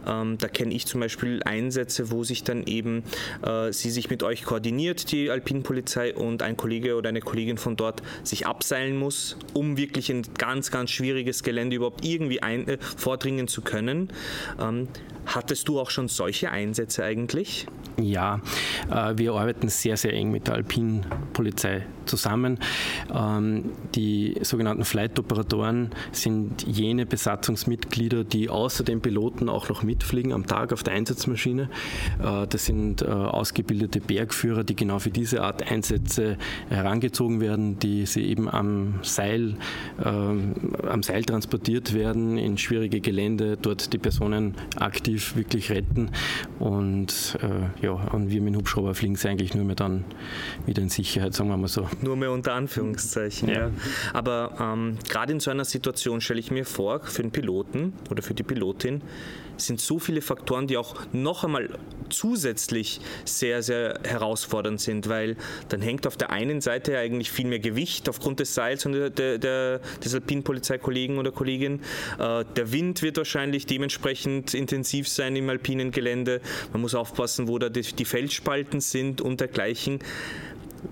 [0.08, 3.04] Ähm, da kenne ich zum Beispiel Einsätze, wo sich dann eben
[3.44, 7.76] äh, sie sich mit euch koordiniert, die Alpinpolizei, und ein Kollege oder eine Kollegin von
[7.76, 12.78] dort sich abseilen muss, um wirklich ein ganz, ganz schwieriges Gelände überhaupt irgendwie ein, äh,
[12.80, 14.10] vordringen zu können.
[14.60, 14.88] Ähm,
[15.28, 17.68] hattest du auch schon solche Einsätze eigentlich?
[18.00, 18.42] Ja,
[18.92, 22.60] äh, wir arbeiten sehr, sehr eng mit der Alpinpolizei zusammen.
[23.14, 30.46] Ähm, die sogenannten Flight-Operatoren sind jene Besatzungsmitglieder, die außer den Piloten auch noch mitfliegen am
[30.46, 31.70] Tag auf der Einsatzmaschine.
[32.24, 36.38] Äh, das sind äh, ausgebildete Bergführer, die genau für diese Art Einsätze
[36.70, 39.58] herangezogen werden, die sie eben am Seil,
[40.04, 40.54] ähm,
[40.88, 46.10] am Seil transportiert werden in schwierige Gelände, dort die Personen aktiv wirklich retten
[46.60, 47.38] und
[47.82, 50.06] ja, und wir mit dem Hubschrauber fliegen sie eigentlich nur mehr dann
[50.66, 51.88] wieder in Sicherheit, sagen wir mal so.
[52.02, 53.50] Nur mehr unter Anführungszeichen.
[53.50, 53.56] Ja.
[53.56, 53.72] ja.
[54.14, 58.22] Aber ähm, gerade in so einer Situation stelle ich mir vor, für den Piloten oder
[58.22, 59.02] für die Pilotin
[59.58, 61.70] sind so viele Faktoren, die auch noch einmal
[62.10, 65.36] zusätzlich sehr, sehr herausfordernd sind, weil
[65.70, 69.38] dann hängt auf der einen Seite eigentlich viel mehr Gewicht aufgrund des Seils und der,
[69.38, 71.82] der, des Alpinpolizeikollegen oder Kollegin.
[72.20, 76.42] Äh, der Wind wird wahrscheinlich dementsprechend intensiv sein im alpinen Gelände.
[76.72, 80.00] Man muss aufpassen, wo da die, die Felsspalten sind und dergleichen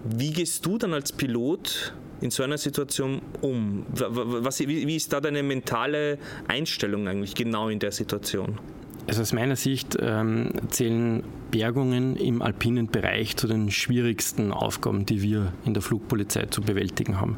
[0.04, 1.93] Wie gehst du dann als Pilot
[2.25, 3.85] in so einer Situation um?
[3.93, 8.59] Was, wie, ist da deine mentale Einstellung eigentlich genau in der Situation?
[9.07, 15.21] Also aus meiner Sicht ähm, zählen Bergungen im alpinen Bereich zu den schwierigsten Aufgaben, die
[15.21, 17.38] wir in der Flugpolizei zu bewältigen haben.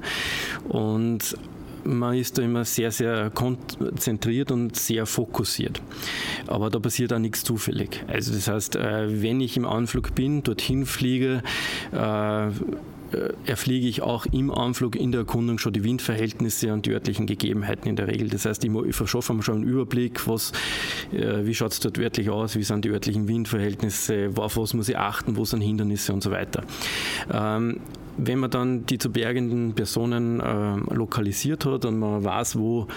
[0.69, 1.37] Und
[1.83, 5.81] man ist da immer sehr, sehr konzentriert und sehr fokussiert.
[6.47, 8.03] Aber da passiert auch nichts zufällig.
[8.07, 11.43] Also das heißt, äh, wenn ich im Anflug bin, dorthin fliege,
[11.91, 12.47] äh,
[13.45, 17.87] erfliege ich auch im Anflug in der Erkundung schon die Windverhältnisse und die örtlichen Gegebenheiten
[17.87, 18.29] in der Regel.
[18.29, 20.51] Das heißt, ich verschaffe mir schon einen Überblick, was,
[21.11, 24.89] äh, wie schaut es dort örtlich aus, wie sind die örtlichen Windverhältnisse, auf was muss
[24.89, 26.63] ich achten, wo sind Hindernisse und so weiter.
[28.17, 32.87] Wenn man dann die zu bergenden Personen äh, lokalisiert hat und man weiß, wo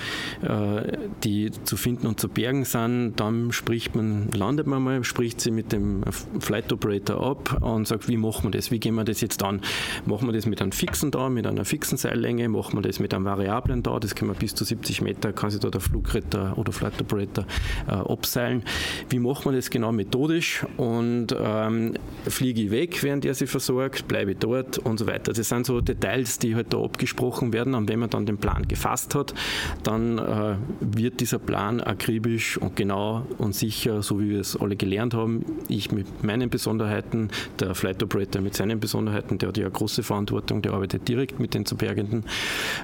[0.42, 5.40] äh, die zu finden und zu bergen sind, dann spricht man, landet man mal, spricht
[5.40, 6.02] sie mit dem
[6.40, 9.61] Flight Operator ab und sagt, wie machen wir das, wie gehen wir das jetzt an?
[10.06, 13.12] Machen wir das mit einem fixen da, mit einer fixen Seillänge, machen wir das mit
[13.12, 16.56] einem variablen da, das können wir bis zu 70 Meter, kann sich da der Flugretter
[16.56, 17.44] oder Flight Operator
[17.87, 18.62] äh, abseilen.
[19.11, 20.64] Wie machen wir das genau methodisch?
[20.76, 21.94] Und ähm,
[22.26, 24.78] fliege ich weg, während er sie versorgt, bleibe ich dort?
[24.78, 25.33] Und so weiter weiter.
[25.33, 27.75] Das sind so Details, die halt da abgesprochen werden.
[27.75, 29.35] Und wenn man dann den Plan gefasst hat,
[29.83, 34.77] dann äh, wird dieser Plan akribisch und genau und sicher, so wie wir es alle
[34.77, 39.64] gelernt haben, ich mit meinen Besonderheiten, der Flight Operator mit seinen Besonderheiten, der hat ja
[39.64, 42.25] eine große Verantwortung, der arbeitet direkt mit den zu Bergenden,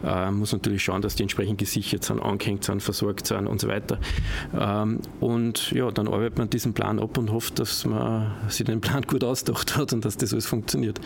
[0.05, 3.69] äh, muss natürlich schauen, dass die entsprechend gesichert sind, angehängt sind, versorgt sind und so
[3.69, 3.99] weiter.
[4.59, 8.81] Ähm, und ja, dann arbeitet man diesen Plan ab und hofft, dass man sich den
[8.81, 11.01] Plan gut ausgedacht hat und dass das alles funktioniert.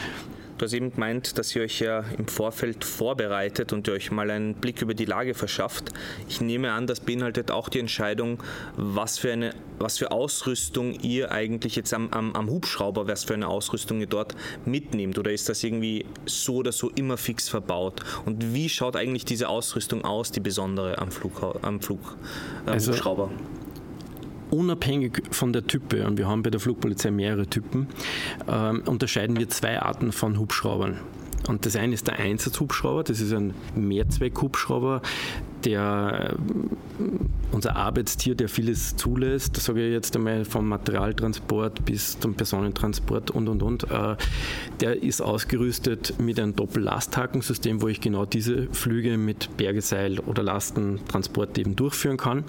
[0.61, 4.31] Du hast eben gemeint, dass ihr euch ja im Vorfeld vorbereitet und ihr euch mal
[4.31, 5.91] einen Blick über die Lage verschafft.
[6.29, 8.43] Ich nehme an, das beinhaltet auch die Entscheidung,
[8.77, 13.33] was für eine was für Ausrüstung ihr eigentlich jetzt am, am, am Hubschrauber, was für
[13.33, 15.19] eine Ausrüstung ihr dort mitnehmt.
[15.19, 18.03] Oder ist das irgendwie so oder so immer fix verbaut?
[18.27, 22.19] Und wie schaut eigentlich diese Ausrüstung aus, die besondere am, Flug, am Flug,
[22.67, 23.31] äh, also, Hubschrauber?
[24.51, 27.89] Unabhängig von der Type, und wir haben bei der Flugpolizei mehrere Typen,
[28.49, 30.99] ähm, unterscheiden wir zwei Arten von Hubschraubern.
[31.49, 35.03] Und das eine ist der Einsatzhubschrauber, das ist ein Mehrzweckhubschrauber,
[35.65, 37.03] der äh,
[37.53, 43.49] unser Arbeitstier, der vieles zulässt, sage ich jetzt einmal vom Materialtransport bis zum Personentransport und
[43.49, 44.17] und und, äh,
[44.81, 51.59] der ist ausgerüstet mit einem Doppellasthakensystem, wo ich genau diese Flüge mit Bergeseil oder Lastentransport
[51.59, 52.45] eben durchführen kann.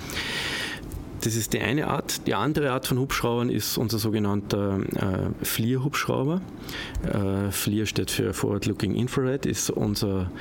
[1.24, 2.26] Das ist die eine Art.
[2.26, 6.42] Die andere Art von Hubschraubern ist unser sogenannter äh, FLIR-Hubschrauber.
[7.04, 10.32] Äh, FLIR steht für Forward Looking Infrared, ist unser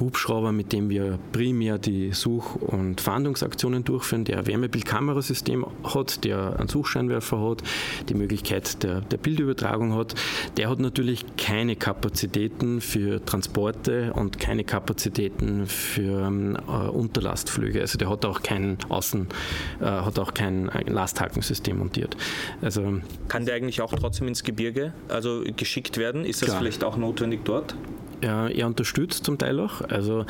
[0.00, 6.58] Hubschrauber, mit dem wir primär die Such- und Fahndungsaktionen durchführen, der ein Wärmebildkamerasystem hat, der
[6.58, 7.62] einen Suchscheinwerfer hat,
[8.08, 10.14] die Möglichkeit der, der Bildübertragung hat.
[10.56, 17.80] Der hat natürlich keine Kapazitäten für Transporte und keine Kapazitäten für äh, Unterlastflüge.
[17.80, 19.28] Also der hat auch kein Außen,
[19.80, 22.16] äh, hat auch kein Lasthakensystem montiert.
[22.62, 26.24] Also kann der eigentlich auch trotzdem ins Gebirge, also geschickt werden?
[26.24, 26.60] Ist das klar.
[26.60, 27.74] vielleicht auch notwendig dort?
[28.20, 29.80] Er, er unterstützt zum Teil auch.
[29.82, 30.24] Also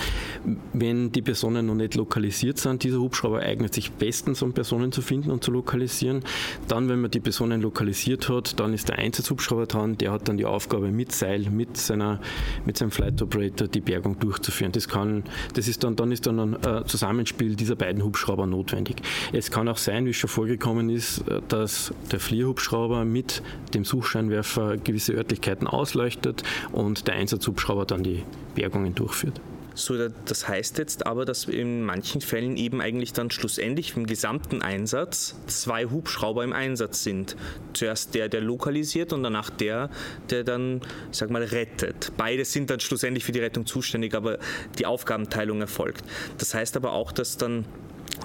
[0.72, 5.02] wenn die Personen noch nicht lokalisiert sind, dieser Hubschrauber eignet sich bestens, um Personen zu
[5.02, 6.22] finden und zu lokalisieren.
[6.68, 10.36] Dann, wenn man die Personen lokalisiert hat, dann ist der Einsatzhubschrauber dran, der hat dann
[10.36, 12.20] die Aufgabe mit Seil, mit, seiner,
[12.64, 14.72] mit seinem Flight Operator die Bergung durchzuführen.
[14.72, 15.24] Das kann,
[15.54, 18.96] das ist dann, dann ist dann ein äh, Zusammenspiel dieser beiden Hubschrauber notwendig.
[19.32, 23.42] Es kann auch sein, wie schon vorgekommen ist, äh, dass der Flierhubschrauber mit
[23.74, 28.22] dem Suchscheinwerfer gewisse Örtlichkeiten ausleuchtet und der Einsatzhubschrauber aber dann die
[28.54, 29.40] Bergungen durchführt.
[29.74, 34.60] So, das heißt jetzt aber, dass in manchen Fällen eben eigentlich dann schlussendlich im gesamten
[34.60, 37.36] Einsatz zwei Hubschrauber im Einsatz sind.
[37.72, 39.88] Zuerst der, der lokalisiert und danach der,
[40.28, 42.12] der dann, sag mal, rettet.
[42.18, 44.38] Beide sind dann schlussendlich für die Rettung zuständig, aber
[44.78, 46.04] die Aufgabenteilung erfolgt.
[46.36, 47.64] Das heißt aber auch, dass dann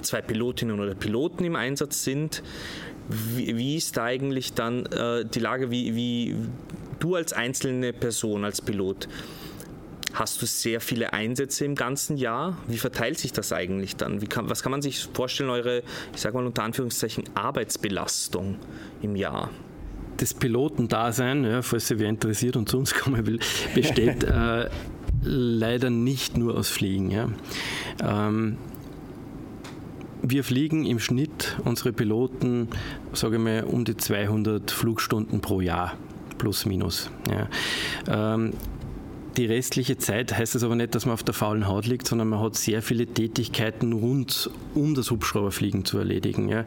[0.02, 2.42] zwei Pilotinnen oder Piloten im Einsatz sind.
[3.08, 6.34] Wie, wie ist da eigentlich dann äh, die Lage, wie, wie
[6.98, 9.08] du als einzelne Person, als Pilot,
[10.16, 12.56] Hast du sehr viele Einsätze im ganzen Jahr?
[12.68, 14.18] Wie verteilt sich das eigentlich dann?
[14.30, 15.82] Kann, was kann man sich vorstellen, eure,
[16.14, 18.56] ich sage mal unter Anführungszeichen, Arbeitsbelastung
[19.02, 19.50] im Jahr?
[20.16, 23.40] Das Pilotendasein, ja, falls sich wer interessiert und zu uns kommen will,
[23.74, 24.70] besteht äh,
[25.22, 27.10] leider nicht nur aus Fliegen.
[27.10, 27.28] Ja.
[28.02, 28.56] Ähm,
[30.22, 32.68] wir fliegen im Schnitt, unsere Piloten,
[33.12, 35.92] sage ich mal, um die 200 Flugstunden pro Jahr,
[36.38, 37.10] plus minus.
[37.30, 38.34] Ja.
[38.34, 38.54] Ähm,
[39.36, 42.28] die restliche Zeit heißt es aber nicht, dass man auf der faulen Haut liegt, sondern
[42.28, 46.48] man hat sehr viele Tätigkeiten rund um das Hubschrauberfliegen zu erledigen.
[46.48, 46.64] Ja.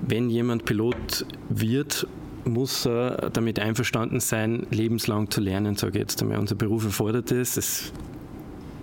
[0.00, 2.06] Wenn jemand Pilot wird,
[2.44, 6.38] muss er damit einverstanden sein, lebenslang zu lernen, sage ich jetzt einmal.
[6.38, 7.56] Unser Beruf erfordert es.
[7.56, 7.92] Es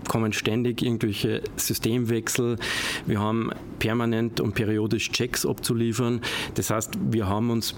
[0.08, 2.58] kommen ständig irgendwelche Systemwechsel.
[3.06, 6.22] Wir haben permanent und periodisch Checks abzuliefern.
[6.56, 7.76] Das heißt, wir haben uns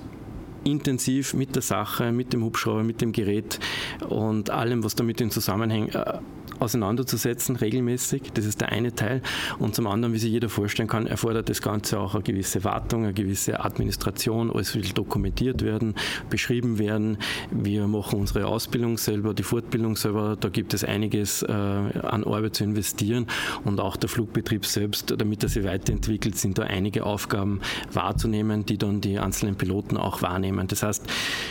[0.63, 3.59] intensiv mit der Sache, mit dem Hubschrauber, mit dem Gerät
[4.07, 6.19] und allem, was damit in Zusammenhang äh,
[6.59, 8.31] auseinanderzusetzen, regelmäßig.
[8.33, 9.21] Das ist der eine Teil.
[9.59, 13.03] Und zum anderen, wie sich jeder vorstellen kann, erfordert das Ganze auch eine gewisse Wartung,
[13.03, 14.51] eine gewisse Administration.
[14.51, 15.95] Alles will dokumentiert werden,
[16.29, 17.17] beschrieben werden.
[17.51, 20.37] Wir machen unsere Ausbildung selber, die Fortbildung selber.
[20.39, 23.27] Da gibt es einiges äh, an Arbeit zu investieren.
[23.65, 28.77] Und auch der Flugbetrieb selbst, damit er sich weiterentwickelt, sind da einige Aufgaben wahrzunehmen, die
[28.77, 30.52] dann die einzelnen Piloten auch wahrnehmen.
[30.67, 31.05] Das heißt,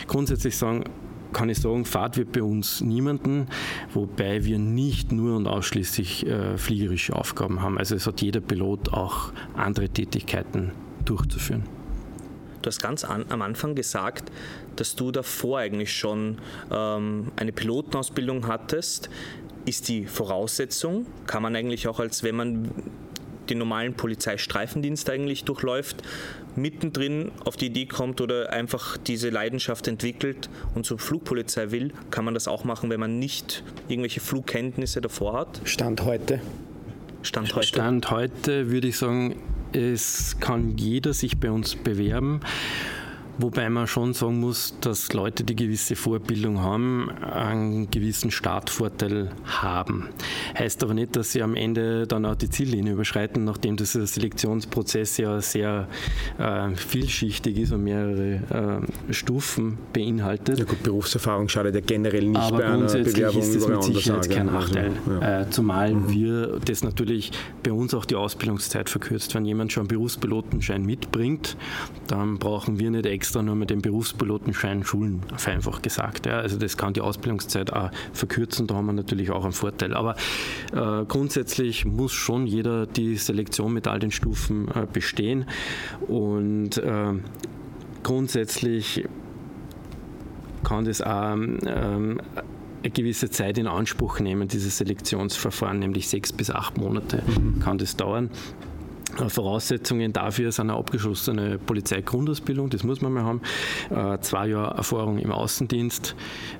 [0.07, 0.83] grundsätzlich sagen,
[1.33, 3.47] kann ich sagen, Fahrt wird bei uns niemanden,
[3.93, 7.77] wobei wir nicht nur und ausschließlich äh, fliegerische Aufgaben haben.
[7.77, 10.71] Also es hat jeder Pilot auch andere Tätigkeiten
[11.05, 11.63] durchzuführen.
[12.61, 14.31] Du hast ganz an, am Anfang gesagt,
[14.77, 16.37] dass du davor eigentlich schon
[16.71, 19.09] ähm, eine Pilotenausbildung hattest.
[19.65, 22.71] Ist die Voraussetzung, kann man eigentlich auch als, wenn man
[23.49, 26.03] den normalen Polizeistreifendienst eigentlich durchläuft,
[26.55, 32.25] mittendrin auf die Idee kommt oder einfach diese Leidenschaft entwickelt und zur Flugpolizei will, kann
[32.25, 35.61] man das auch machen, wenn man nicht irgendwelche Flugkenntnisse davor hat?
[35.63, 36.41] Stand heute.
[37.21, 37.67] Stand heute.
[37.67, 39.35] Stand heute würde ich sagen,
[39.71, 42.41] es kann jeder sich bei uns bewerben.
[43.39, 50.09] Wobei man schon sagen muss, dass Leute, die gewisse Vorbildung haben, einen gewissen Startvorteil haben.
[50.57, 55.17] Heißt aber nicht, dass sie am Ende dann auch die Ziellinie überschreiten, nachdem dieser Selektionsprozess
[55.17, 55.87] ja sehr
[56.37, 60.59] äh, vielschichtig ist und mehrere äh, Stufen beinhaltet.
[60.59, 64.29] Ja gut, Berufserfahrung schadet ja generell nicht aber bei einer Bewerbung ist das mit Sicherheit
[64.29, 64.91] kein Nachteil.
[65.07, 65.41] Also, ja.
[65.41, 66.09] äh, zumal mhm.
[66.09, 67.31] wir das natürlich
[67.63, 69.33] bei uns auch die Ausbildungszeit verkürzt.
[69.33, 71.57] Wenn jemand schon einen Berufspilotenschein mitbringt,
[72.07, 76.25] dann brauchen wir nicht extra extra nur mit dem Berufspilotenschein schulen, einfach gesagt.
[76.25, 76.39] Ja.
[76.39, 79.93] Also das kann die Ausbildungszeit auch verkürzen, da haben wir natürlich auch einen Vorteil.
[79.93, 80.17] Aber
[80.73, 85.45] äh, grundsätzlich muss schon jeder die Selektion mit all den Stufen äh, bestehen
[86.05, 87.13] und äh,
[88.03, 89.05] grundsätzlich
[90.65, 92.19] kann das auch ähm,
[92.83, 97.61] eine gewisse Zeit in Anspruch nehmen, dieses Selektionsverfahren, nämlich sechs bis acht Monate mhm.
[97.61, 98.29] kann das dauern.
[99.19, 103.41] Äh, Voraussetzungen dafür sind eine abgeschlossene Polizeigrundausbildung, das muss man mal haben.
[103.89, 106.15] Äh, zwei Jahre Erfahrung im Außendienst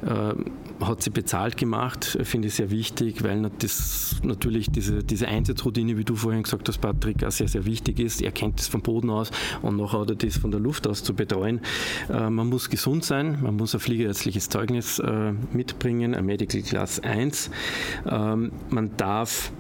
[0.06, 5.98] äh, hat sie bezahlt gemacht, finde ich sehr wichtig, weil das natürlich diese, diese Einsatzroutine,
[5.98, 8.22] wie du vorhin gesagt hast, Patrick, auch sehr, sehr wichtig ist.
[8.22, 11.04] Er kennt das vom Boden aus und nachher hat er das von der Luft aus
[11.04, 11.62] zu betreuen.
[12.10, 15.02] Man muss gesund sein, man muss ein fliegerärztliches Zeugnis
[15.54, 17.50] mitbringen, ein Medical Class 1.
[18.10, 19.52] Ähm, man darf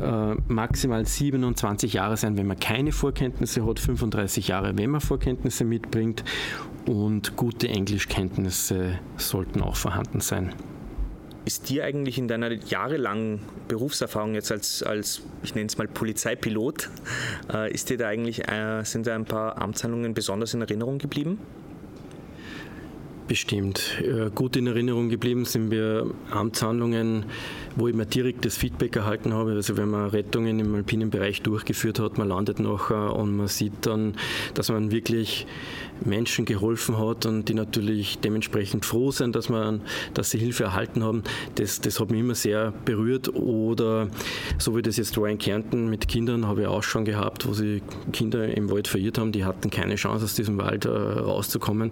[0.00, 5.64] äh, maximal 27 Jahre sein, wenn man keine Vorkenntnisse hat, 35 Jahre, wenn man Vorkenntnisse
[5.64, 6.24] mitbringt
[6.86, 10.54] und gute Englischkenntnisse sollten auch vorhanden sein.
[11.46, 16.90] Ist dir eigentlich in deiner jahrelangen Berufserfahrung jetzt als, als ich nenne es mal Polizeipilot,
[17.52, 21.38] äh, ist dir da eigentlich, äh, sind da ein paar Amtshandlungen besonders in Erinnerung geblieben?
[23.26, 24.02] Bestimmt.
[24.02, 27.24] Äh, gut in Erinnerung geblieben sind wir Amtshandlungen,
[27.74, 29.52] wo ich mir direkt das Feedback erhalten habe.
[29.52, 33.86] Also wenn man Rettungen im alpinen Bereich durchgeführt hat, man landet nachher und man sieht
[33.86, 34.14] dann,
[34.52, 35.46] dass man wirklich
[36.04, 39.80] Menschen geholfen hat und die natürlich dementsprechend froh sind, dass, man,
[40.12, 41.22] dass sie Hilfe erhalten haben.
[41.54, 43.34] Das, das hat mich immer sehr berührt.
[43.34, 44.08] Oder
[44.58, 47.54] so wie das jetzt war in Kärnten mit Kindern, habe ich auch schon gehabt, wo
[47.54, 47.80] sie
[48.12, 51.90] Kinder im Wald verirrt haben, die hatten keine Chance, aus diesem Wald äh, rauszukommen.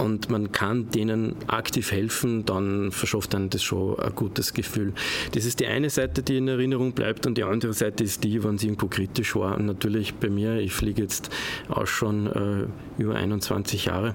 [0.00, 4.94] Und man kann denen aktiv helfen, dann verschafft einem das schon ein gutes Gefühl.
[5.32, 8.42] Das ist die eine Seite, die in Erinnerung bleibt und die andere Seite ist die,
[8.42, 9.56] wenn es irgendwo kritisch war.
[9.56, 11.30] Und natürlich bei mir, ich fliege jetzt
[11.68, 14.14] auch schon äh, über 21 Jahre,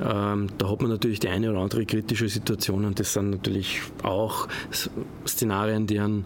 [0.00, 3.80] ähm, da hat man natürlich die eine oder andere kritische Situation und das sind natürlich
[4.02, 4.48] auch
[5.26, 6.24] Szenarien, die einen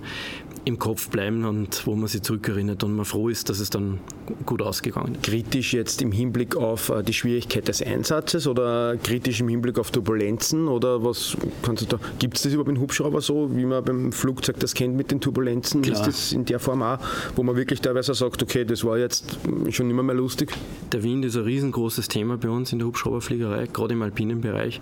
[0.66, 4.00] im Kopf bleiben und wo man sich zurückerinnert und man froh ist, dass es dann
[4.46, 5.22] gut ausgegangen ist.
[5.22, 9.92] Kritisch jetzt im Hinblick auf äh, die Schwierigkeit des Einsatzes oder kritisch im Hinblick auf
[9.92, 13.85] Turbulenzen oder was kannst du da, gibt es das überhaupt im Hubschrauber so, wie man
[13.85, 15.83] beim Flugzeug das kennt mit den Turbulenzen?
[15.83, 16.00] Klar.
[16.00, 16.98] Ist das in der Form auch,
[17.37, 19.38] wo man wirklich teilweise sagt, okay, das war jetzt
[19.70, 20.52] schon immer mehr lustig?
[20.90, 24.81] Der Wind ist ein riesengroßes Thema bei uns in der Hubschrauberfliegerei, gerade im alpinen Bereich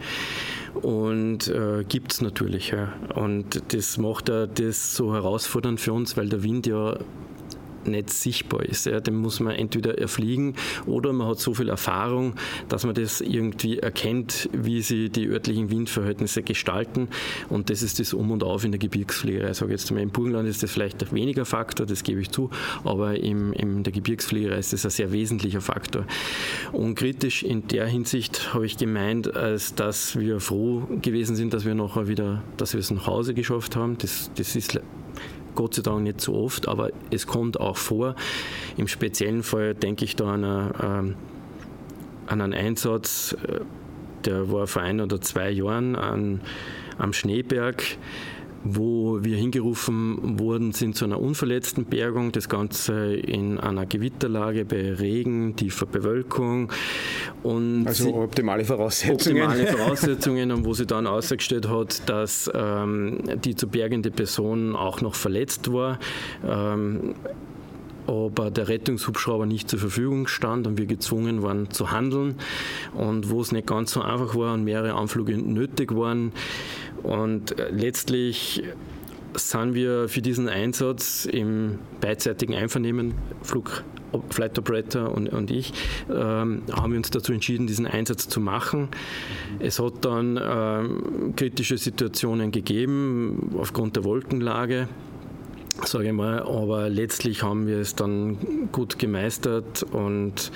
[0.74, 2.70] und äh, gibt es natürlich.
[2.70, 2.92] Ja.
[3.14, 6.98] Und das macht ja das so herausfordernd für uns, weil der Wind ja
[7.86, 8.86] nicht sichtbar ist.
[8.86, 9.00] Ja.
[9.00, 10.54] Den muss man entweder erfliegen
[10.86, 12.34] oder man hat so viel Erfahrung,
[12.68, 17.08] dass man das irgendwie erkennt, wie sich die örtlichen Windverhältnisse gestalten.
[17.48, 19.50] Und das ist das Um und Auf in der Gebirgsfliegerei.
[19.50, 22.30] Ich sage jetzt mal, im Burgenland ist das vielleicht ein weniger Faktor, das gebe ich
[22.30, 22.50] zu,
[22.84, 26.06] aber im, in der Gebirgsfliegerei ist das ein sehr wesentlicher Faktor.
[26.72, 31.74] Unkritisch in der Hinsicht habe ich gemeint, als dass wir froh gewesen sind, dass wir
[31.74, 33.98] nachher wieder, dass wir es nach Hause geschafft haben.
[33.98, 34.80] Das, das ist
[35.54, 38.14] Gott sei Dank nicht so oft, aber es kommt auch vor.
[38.76, 41.14] Im speziellen Fall denke ich da an, eine, ähm,
[42.26, 43.60] an einen Einsatz, äh,
[44.24, 46.40] der war vor ein oder zwei Jahren an,
[46.98, 47.82] am Schneeberg
[48.64, 52.32] wo wir hingerufen wurden, sind zu einer unverletzten Bergung.
[52.32, 56.72] Das Ganze in einer Gewitterlage bei Regen, tiefer Bewölkung.
[57.42, 59.42] Und also optimale Voraussetzungen.
[59.42, 65.02] Optimale Voraussetzungen, und wo sie dann ausgestellt hat, dass ähm, die zu bergende Person auch
[65.02, 65.98] noch verletzt war.
[66.42, 67.14] Ähm,
[68.06, 72.36] aber der Rettungshubschrauber nicht zur Verfügung stand und wir gezwungen waren zu handeln.
[72.94, 76.32] Und wo es nicht ganz so einfach war und mehrere Anflüge nötig waren,
[77.04, 78.62] und äh, letztlich
[79.34, 83.82] sind wir für diesen Einsatz im beidseitigen Einvernehmen, Flug,
[84.30, 85.72] Flight Operator und, und ich,
[86.08, 88.88] ähm, haben wir uns dazu entschieden, diesen Einsatz zu machen.
[89.58, 94.88] Es hat dann ähm, kritische Situationen gegeben aufgrund der Wolkenlage
[95.82, 98.38] sage ich mal, aber letztlich haben wir es dann
[98.70, 100.52] gut gemeistert und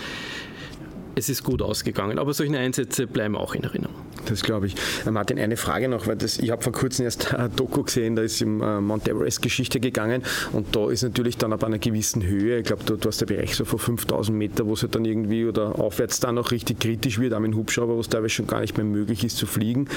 [1.18, 2.18] es ist gut ausgegangen.
[2.18, 3.94] Aber solche Einsätze bleiben auch in Erinnerung.
[4.26, 4.74] Das glaube ich.
[5.06, 8.16] Äh, Martin, eine Frage noch, weil das, ich habe vor kurzem erst ein Doku gesehen,
[8.16, 11.78] da ist im äh, Mount Everest Geschichte gegangen und da ist natürlich dann ab einer
[11.78, 14.82] gewissen Höhe, ich glaube, du, du hast der Bereich so vor 5000 Meter, wo es
[14.82, 18.00] halt dann irgendwie oder aufwärts dann auch richtig kritisch wird, auch mit dem Hubschrauber, wo
[18.00, 19.88] es teilweise schon gar nicht mehr möglich ist zu fliegen.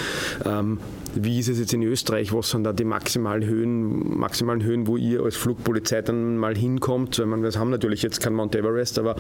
[0.45, 0.79] Ähm,
[1.13, 2.33] wie ist es jetzt in Österreich?
[2.33, 7.19] Was sind da die maximalen Höhen, maximalen Höhen, wo ihr als Flugpolizei dann mal hinkommt?
[7.19, 9.15] Weil man, wir haben natürlich jetzt kein Mount Everest, aber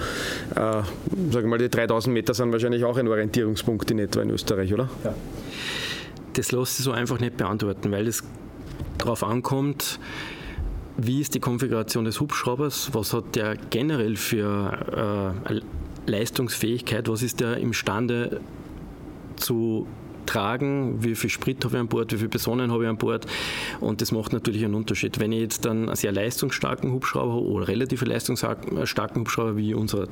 [0.55, 0.83] äh,
[1.31, 4.89] sage mal, die 3000 Meter sind wahrscheinlich auch ein Orientierungspunkt in etwa in Österreich, oder?
[5.03, 5.13] Ja.
[6.33, 8.23] Das lässt sich so einfach nicht beantworten, weil es
[8.97, 9.99] darauf ankommt,
[10.97, 15.61] wie ist die Konfiguration des Hubschraubers, was hat der generell für äh,
[16.09, 18.41] Leistungsfähigkeit, was ist der imstande
[19.35, 19.87] zu
[20.31, 23.25] tragen, wie viel Sprit habe ich an Bord, wie viele Personen habe ich an Bord
[23.79, 25.19] und das macht natürlich einen Unterschied.
[25.19, 30.07] Wenn ich jetzt dann einen sehr leistungsstarken Hubschrauber oder relativ leistungsstarken Hubschrauber wie unser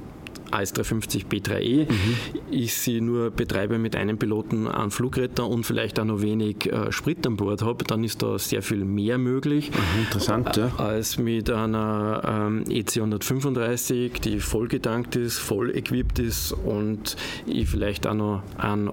[0.51, 1.89] AS350 B3E.
[1.89, 2.15] Mhm.
[2.49, 6.91] Ich sie nur betreibe mit einem Piloten an Flugretter und vielleicht auch noch wenig äh,
[6.91, 9.72] Sprit an Bord habe, dann ist da sehr viel mehr möglich.
[9.72, 10.72] Mhm, interessant, ja.
[10.78, 17.15] Als mit einer ähm, EC135, die voll getankt ist, voll equipped ist und
[17.45, 18.89] ich vielleicht auch noch einen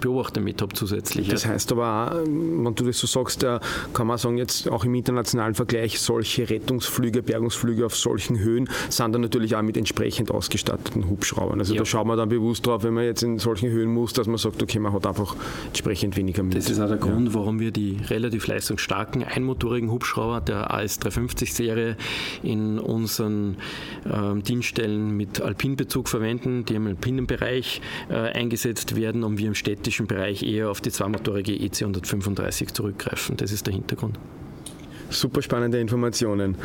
[0.00, 1.28] Beobachter mit habe zusätzlich.
[1.28, 3.44] Das heißt aber auch, wenn du das so sagst,
[3.92, 9.12] kann man sagen, jetzt auch im internationalen Vergleich, solche Rettungsflüge, Bergungsflüge auf solchen Höhen sind
[9.12, 11.58] dann natürlich auch mit entsprechend ausgestatteten Hubschraubern.
[11.58, 11.80] Also ja.
[11.80, 14.38] da schaut man dann bewusst drauf, wenn man jetzt in solchen Höhen muss, dass man
[14.38, 15.34] sagt, okay, man hat einfach
[15.66, 16.54] entsprechend weniger mit.
[16.54, 21.96] Das ist auch der Grund, warum wir die relativ leistungsstarken einmotorigen Hubschrauber der AS350-Serie
[22.42, 23.56] in unseren
[24.10, 29.54] ähm, Dienststellen mit Alpinbezug verwenden, die im alpinen Bereich äh, eingesetzt werden, um wir im
[29.54, 33.36] städtischen politischen Bereich eher auf die zweimotorige EC 135 zurückgreifen.
[33.36, 34.18] Das ist der Hintergrund.
[35.10, 36.56] Super spannende Informationen.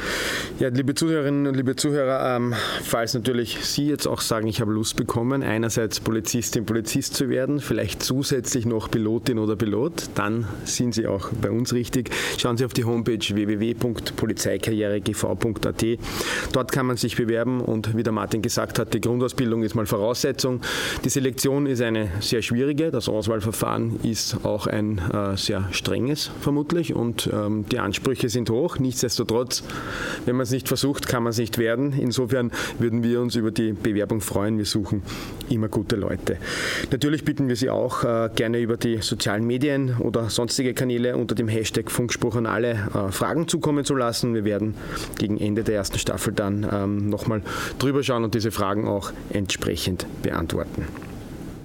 [0.60, 4.72] Ja, liebe Zuhörerinnen und liebe Zuhörer, ähm, falls natürlich Sie jetzt auch sagen, ich habe
[4.72, 10.96] Lust bekommen, einerseits Polizistin, Polizist zu werden, vielleicht zusätzlich noch Pilotin oder Pilot, dann sind
[10.96, 12.10] Sie auch bei uns richtig.
[12.38, 15.86] Schauen Sie auf die Homepage www.polizeikarrieregv.at.
[16.52, 19.86] Dort kann man sich bewerben und wie der Martin gesagt hat, die Grundausbildung ist mal
[19.86, 20.62] Voraussetzung.
[21.04, 26.94] Die Selektion ist eine sehr schwierige, das Auswahlverfahren ist auch ein äh, sehr strenges vermutlich
[26.94, 28.80] und ähm, die Ansprüche sind hoch.
[28.80, 29.64] Nichtsdestotrotz,
[30.26, 31.94] wenn man es nicht versucht, kann man es nicht werden.
[31.94, 34.58] Insofern würden wir uns über die Bewerbung freuen.
[34.58, 35.04] Wir suchen
[35.50, 36.38] immer gute Leute.
[36.92, 41.36] Natürlich bitten wir Sie auch äh, gerne über die sozialen Medien oder sonstige Kanäle unter
[41.36, 44.34] dem Hashtag Funkspruch an alle äh, Fragen zukommen zu lassen.
[44.34, 44.76] Wir werden
[45.18, 47.42] gegen Ende der ersten Staffel dann ähm, nochmal
[47.80, 50.88] drüber schauen und diese Fragen auch entsprechend beantworten.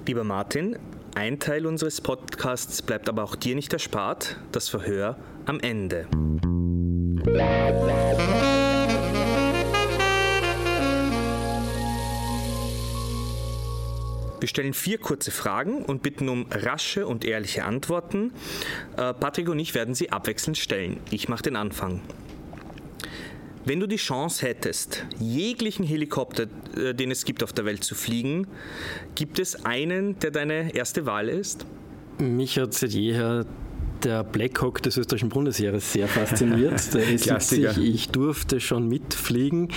[0.07, 0.77] Lieber Martin,
[1.15, 6.07] ein Teil unseres Podcasts bleibt aber auch dir nicht erspart, das Verhör am Ende.
[7.27, 7.75] Wir
[14.45, 18.31] stellen vier kurze Fragen und bitten um rasche und ehrliche Antworten.
[18.97, 21.01] Äh, Patrick und ich werden sie abwechselnd stellen.
[21.11, 22.01] Ich mache den Anfang.
[23.65, 26.47] Wenn du die Chance hättest, jeglichen Helikopter,
[26.77, 28.47] äh, den es gibt auf der Welt zu fliegen,
[29.17, 31.67] gibt es einen, der deine erste Wahl ist?
[32.19, 33.45] Mich hat seit jeher
[34.07, 36.95] der Blackhawk des österreichischen Bundesheeres sehr fasziniert.
[36.95, 39.69] Der S70, ich durfte schon mitfliegen.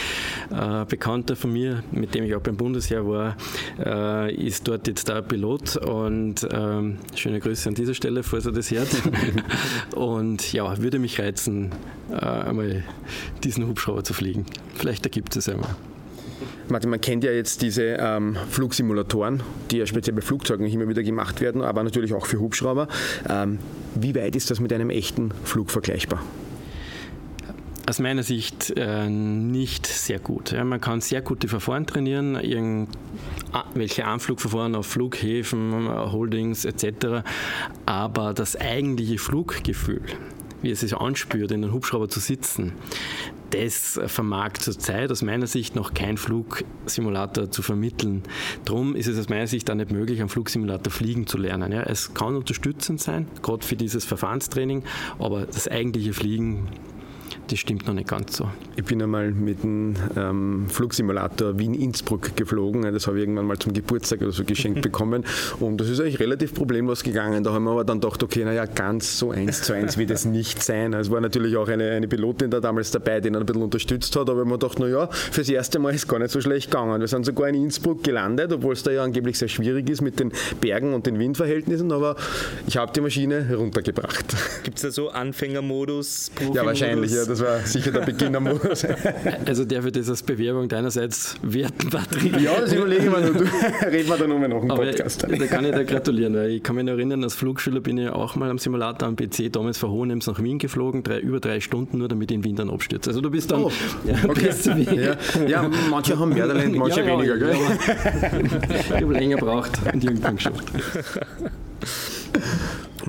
[0.52, 3.36] Äh, Bekannter von mir, mit dem ich auch beim Bundesheer war,
[3.84, 8.52] äh, ist dort jetzt der Pilot und ähm, schöne Grüße an dieser Stelle, falls er
[8.52, 8.90] das hört.
[9.96, 11.72] und ja, würde mich reizen,
[12.12, 12.84] äh, einmal
[13.44, 14.46] diesen Hubschrauber zu fliegen.
[14.76, 15.76] Vielleicht ergibt es einmal.
[16.70, 19.42] Martin, man kennt ja jetzt diese ähm, Flugsimulatoren,
[19.72, 22.88] die ja speziell bei Flugzeugen immer wieder gemacht werden, aber natürlich auch für Hubschrauber.
[23.28, 23.60] Ähm,
[23.96, 26.22] wie weit ist das mit einem echten Flug vergleichbar?
[27.88, 30.52] Aus meiner Sicht äh, nicht sehr gut.
[30.52, 37.24] Ja, man kann sehr gute Verfahren trainieren, irgendwelche Anflugverfahren auf Flughäfen, Holdings etc.
[37.88, 40.04] Aber das eigentliche Fluggefühl,
[40.62, 42.74] wie es sich anspürt, in einem Hubschrauber zu sitzen,
[43.52, 48.24] das vermag zurzeit aus meiner Sicht noch kein Flugsimulator zu vermitteln.
[48.66, 51.72] Darum ist es aus meiner Sicht auch nicht möglich, am Flugsimulator fliegen zu lernen.
[51.72, 54.84] Ja, es kann unterstützend sein, gerade für dieses Verfahrenstraining,
[55.18, 56.68] aber das eigentliche Fliegen
[57.50, 58.48] das stimmt noch nicht ganz so.
[58.76, 62.84] Ich bin einmal mit dem ähm, Flugsimulator Wien-Innsbruck geflogen.
[62.94, 65.26] Das habe ich irgendwann mal zum Geburtstag oder so geschenkt bekommen.
[65.60, 67.44] Und das ist eigentlich relativ problemlos gegangen.
[67.44, 70.26] Da haben wir aber dann gedacht, okay, naja, ganz so eins zu eins wird es
[70.26, 70.94] nicht sein.
[70.94, 74.16] Es war natürlich auch eine, eine Pilotin da damals dabei, die ihn ein bisschen unterstützt
[74.16, 74.30] hat.
[74.30, 77.00] Aber man dachte, naja, fürs erste Mal ist es gar nicht so schlecht gegangen.
[77.00, 80.20] Wir sind sogar in Innsbruck gelandet, obwohl es da ja angeblich sehr schwierig ist mit
[80.20, 80.32] den
[80.62, 81.92] Bergen und den Windverhältnissen.
[81.92, 82.16] Aber
[82.68, 84.36] ich habe die Maschine heruntergebracht.
[84.64, 86.32] Gibt es da so Anfängermodus?
[86.54, 87.12] Ja, wahrscheinlich.
[87.12, 88.86] Ja, das war sicher der Beginnermodus.
[89.46, 92.40] Also ich das als Bewerbung deinerseits werten, Patrick?
[92.40, 93.42] Ja, das überlegen wir noch.
[93.92, 95.24] Reden wir dann nochmal nach dem Podcast.
[95.24, 98.10] Da kann ich dir gratulieren, weil ich kann mich noch erinnern, als Flugschüler bin ich
[98.10, 101.60] auch mal am Simulator am PC damals von Hohenems nach Wien geflogen, drei, über drei
[101.60, 103.10] Stunden nur, damit ich in Wien dann abstürze.
[103.10, 103.64] Also du bist dann...
[103.64, 103.72] Oh,
[104.06, 104.50] ja, okay.
[104.96, 107.38] ja, ja, manche haben mehr Talent, manche ja, weniger.
[107.38, 107.56] Gell?
[108.74, 110.66] ich habe länger gebraucht und irgendwann geschafft.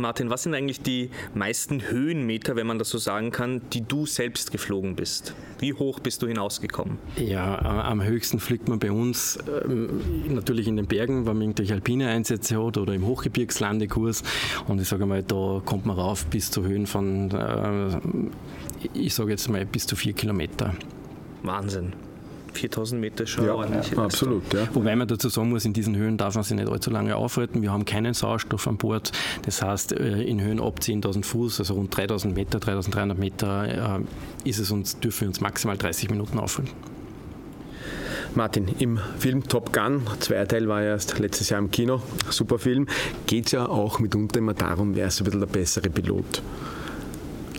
[0.01, 4.07] Martin, was sind eigentlich die meisten Höhenmeter, wenn man das so sagen kann, die du
[4.07, 5.35] selbst geflogen bist?
[5.59, 6.99] Wie hoch bist du hinausgekommen?
[7.17, 11.75] Ja, am höchsten fliegt man bei uns ähm, natürlich in den Bergen, wenn man irgendwelche
[11.75, 14.23] alpine Einsätze hat oder im Hochgebirgslandekurs.
[14.67, 17.99] Und ich sage mal, da kommt man rauf bis zu Höhen von, äh,
[18.95, 20.75] ich sage jetzt mal, bis zu vier Kilometer.
[21.43, 21.93] Wahnsinn.
[22.53, 23.97] 4000 Meter schon ja, ordentlich.
[23.99, 24.69] Absolut, ja.
[24.73, 27.63] Wobei man dazu sagen muss, in diesen Höhen darf man sich nicht allzu lange aufhalten.
[27.63, 29.13] Wir haben keinen Sauerstoff an Bord.
[29.43, 34.49] Das heißt, äh, in Höhen ab 10.000 Fuß, also rund 3000 Meter, 3300 Meter, äh,
[34.49, 36.73] ist es uns, dürfen wir uns maximal 30 Minuten aufhalten.
[38.35, 42.87] Martin, im Film Top Gun, zweiter Teil war erst letztes Jahr im Kino, super Film,
[43.27, 46.41] geht es ja auch mitunter immer darum, wer ist ein bisschen der bessere Pilot.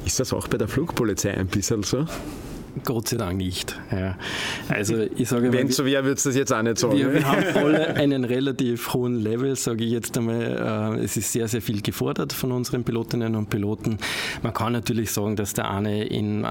[0.06, 2.06] Ist das auch bei der Flugpolizei ein bisschen so?
[2.86, 3.78] Gott sei Dank nicht.
[3.92, 4.18] Ja.
[4.70, 6.98] Also ich sage Wenn es so wäre, würdest du das jetzt auch nicht sagen.
[6.98, 10.98] Wir, wir haben alle einen relativ hohen Level, sage ich jetzt einmal.
[10.98, 13.98] Äh, es ist sehr, sehr viel gefordert von unseren Pilotinnen und Piloten.
[14.42, 16.44] Man kann natürlich sagen, dass der eine in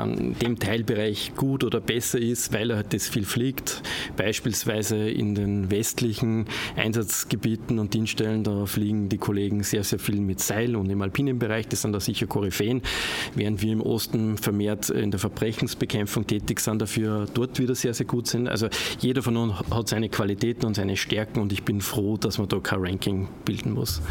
[0.42, 3.82] dem Teilbereich gut oder besser ist, weil er halt das viel fliegt.
[4.16, 6.46] Beispielsweise in den westlichen
[6.76, 11.38] Einsatzgebieten und Dienststellen, da fliegen die Kollegen sehr, sehr viel mit Seil und im alpinen
[11.38, 12.82] Bereich, das sind da sicher Koryphäen,
[13.34, 17.94] während wir im Osten vermehrt in der Verbrechensbekämpfung Bekämpfung tätig sind, dafür dort wieder sehr,
[17.94, 18.48] sehr gut sind.
[18.48, 22.38] Also jeder von uns hat seine Qualitäten und seine Stärken und ich bin froh, dass
[22.38, 24.02] man da kein Ranking bilden muss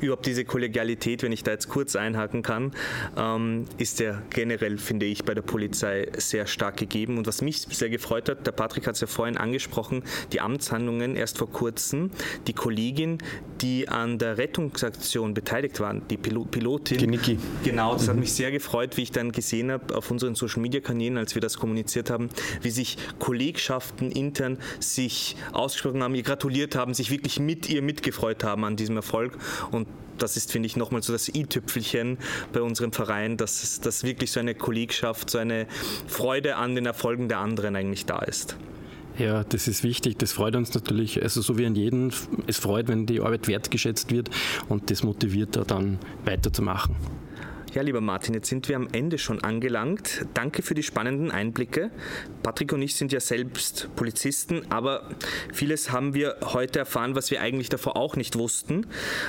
[0.00, 2.72] überhaupt diese Kollegialität, wenn ich da jetzt kurz einhaken kann,
[3.16, 7.18] ähm, ist ja generell, finde ich, bei der Polizei sehr stark gegeben.
[7.18, 11.16] Und was mich sehr gefreut hat, der Patrick hat es ja vorhin angesprochen, die Amtshandlungen
[11.16, 12.10] erst vor kurzem,
[12.46, 13.18] die Kollegin,
[13.60, 16.98] die an der Rettungsaktion beteiligt war, die Pil Pilotin.
[16.98, 17.38] Geniki.
[17.64, 18.10] Genau, das mhm.
[18.10, 21.34] hat mich sehr gefreut, wie ich dann gesehen habe auf unseren Social Media Kanälen, als
[21.34, 22.30] wir das kommuniziert haben,
[22.62, 28.44] wie sich Kollegschaften intern sich ausgesprochen haben, ihr gratuliert haben, sich wirklich mit ihr mitgefreut
[28.44, 29.36] haben an diesem Erfolg.
[29.70, 29.87] Und
[30.18, 32.18] das ist, finde ich, nochmal so das i-Tüpfelchen
[32.52, 35.66] bei unserem Verein, dass, dass wirklich so eine Kollegschaft, so eine
[36.06, 38.56] Freude an den Erfolgen der anderen eigentlich da ist.
[39.18, 40.16] Ja, das ist wichtig.
[40.18, 42.12] Das freut uns natürlich, also so wie an jeden.
[42.46, 44.30] Es freut, wenn die Arbeit wertgeschätzt wird
[44.68, 46.94] und das motiviert da dann weiterzumachen.
[47.74, 50.24] Ja, lieber Martin, jetzt sind wir am Ende schon angelangt.
[50.32, 51.90] Danke für die spannenden Einblicke.
[52.42, 55.10] Patrick und ich sind ja selbst Polizisten, aber
[55.52, 58.86] vieles haben wir heute erfahren, was wir eigentlich davor auch nicht wussten.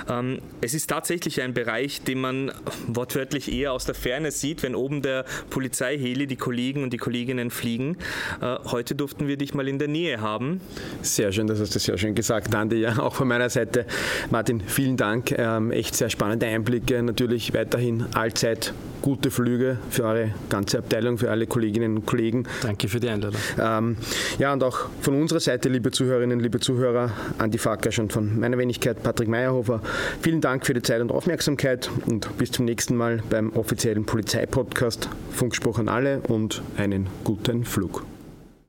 [0.10, 2.52] Ähm, es ist tatsächlich ein Bereich, den man
[2.88, 7.50] wortwörtlich eher aus der Ferne sieht, wenn oben der Polizeiheli die Kollegen und die Kolleginnen
[7.50, 7.98] fliegen.
[8.42, 10.62] Äh, heute durften wir dich mal in der Nähe haben.
[11.02, 12.78] Sehr schön, das hast du sehr schön gesagt, Andi.
[12.78, 13.86] Ja, auch von meiner Seite,
[14.30, 15.34] Martin, vielen Dank.
[15.38, 17.04] Ähm, echt sehr spannende Einblicke.
[17.04, 22.43] Natürlich weiterhin all allzeit gute Flüge für eure ganze Abteilung, für alle Kolleginnen und Kollegen.
[22.61, 23.39] Danke für die Einladung.
[23.59, 23.97] Ähm,
[24.38, 28.59] ja, und auch von unserer Seite, liebe Zuhörerinnen, liebe Zuhörer, Andi Farkasch und von meiner
[28.59, 29.82] Wenigkeit Patrick Meyerhofer,
[30.21, 35.09] vielen Dank für die Zeit und Aufmerksamkeit und bis zum nächsten Mal beim offiziellen Polizeipodcast
[35.32, 38.05] Funkspruch an alle und einen guten Flug.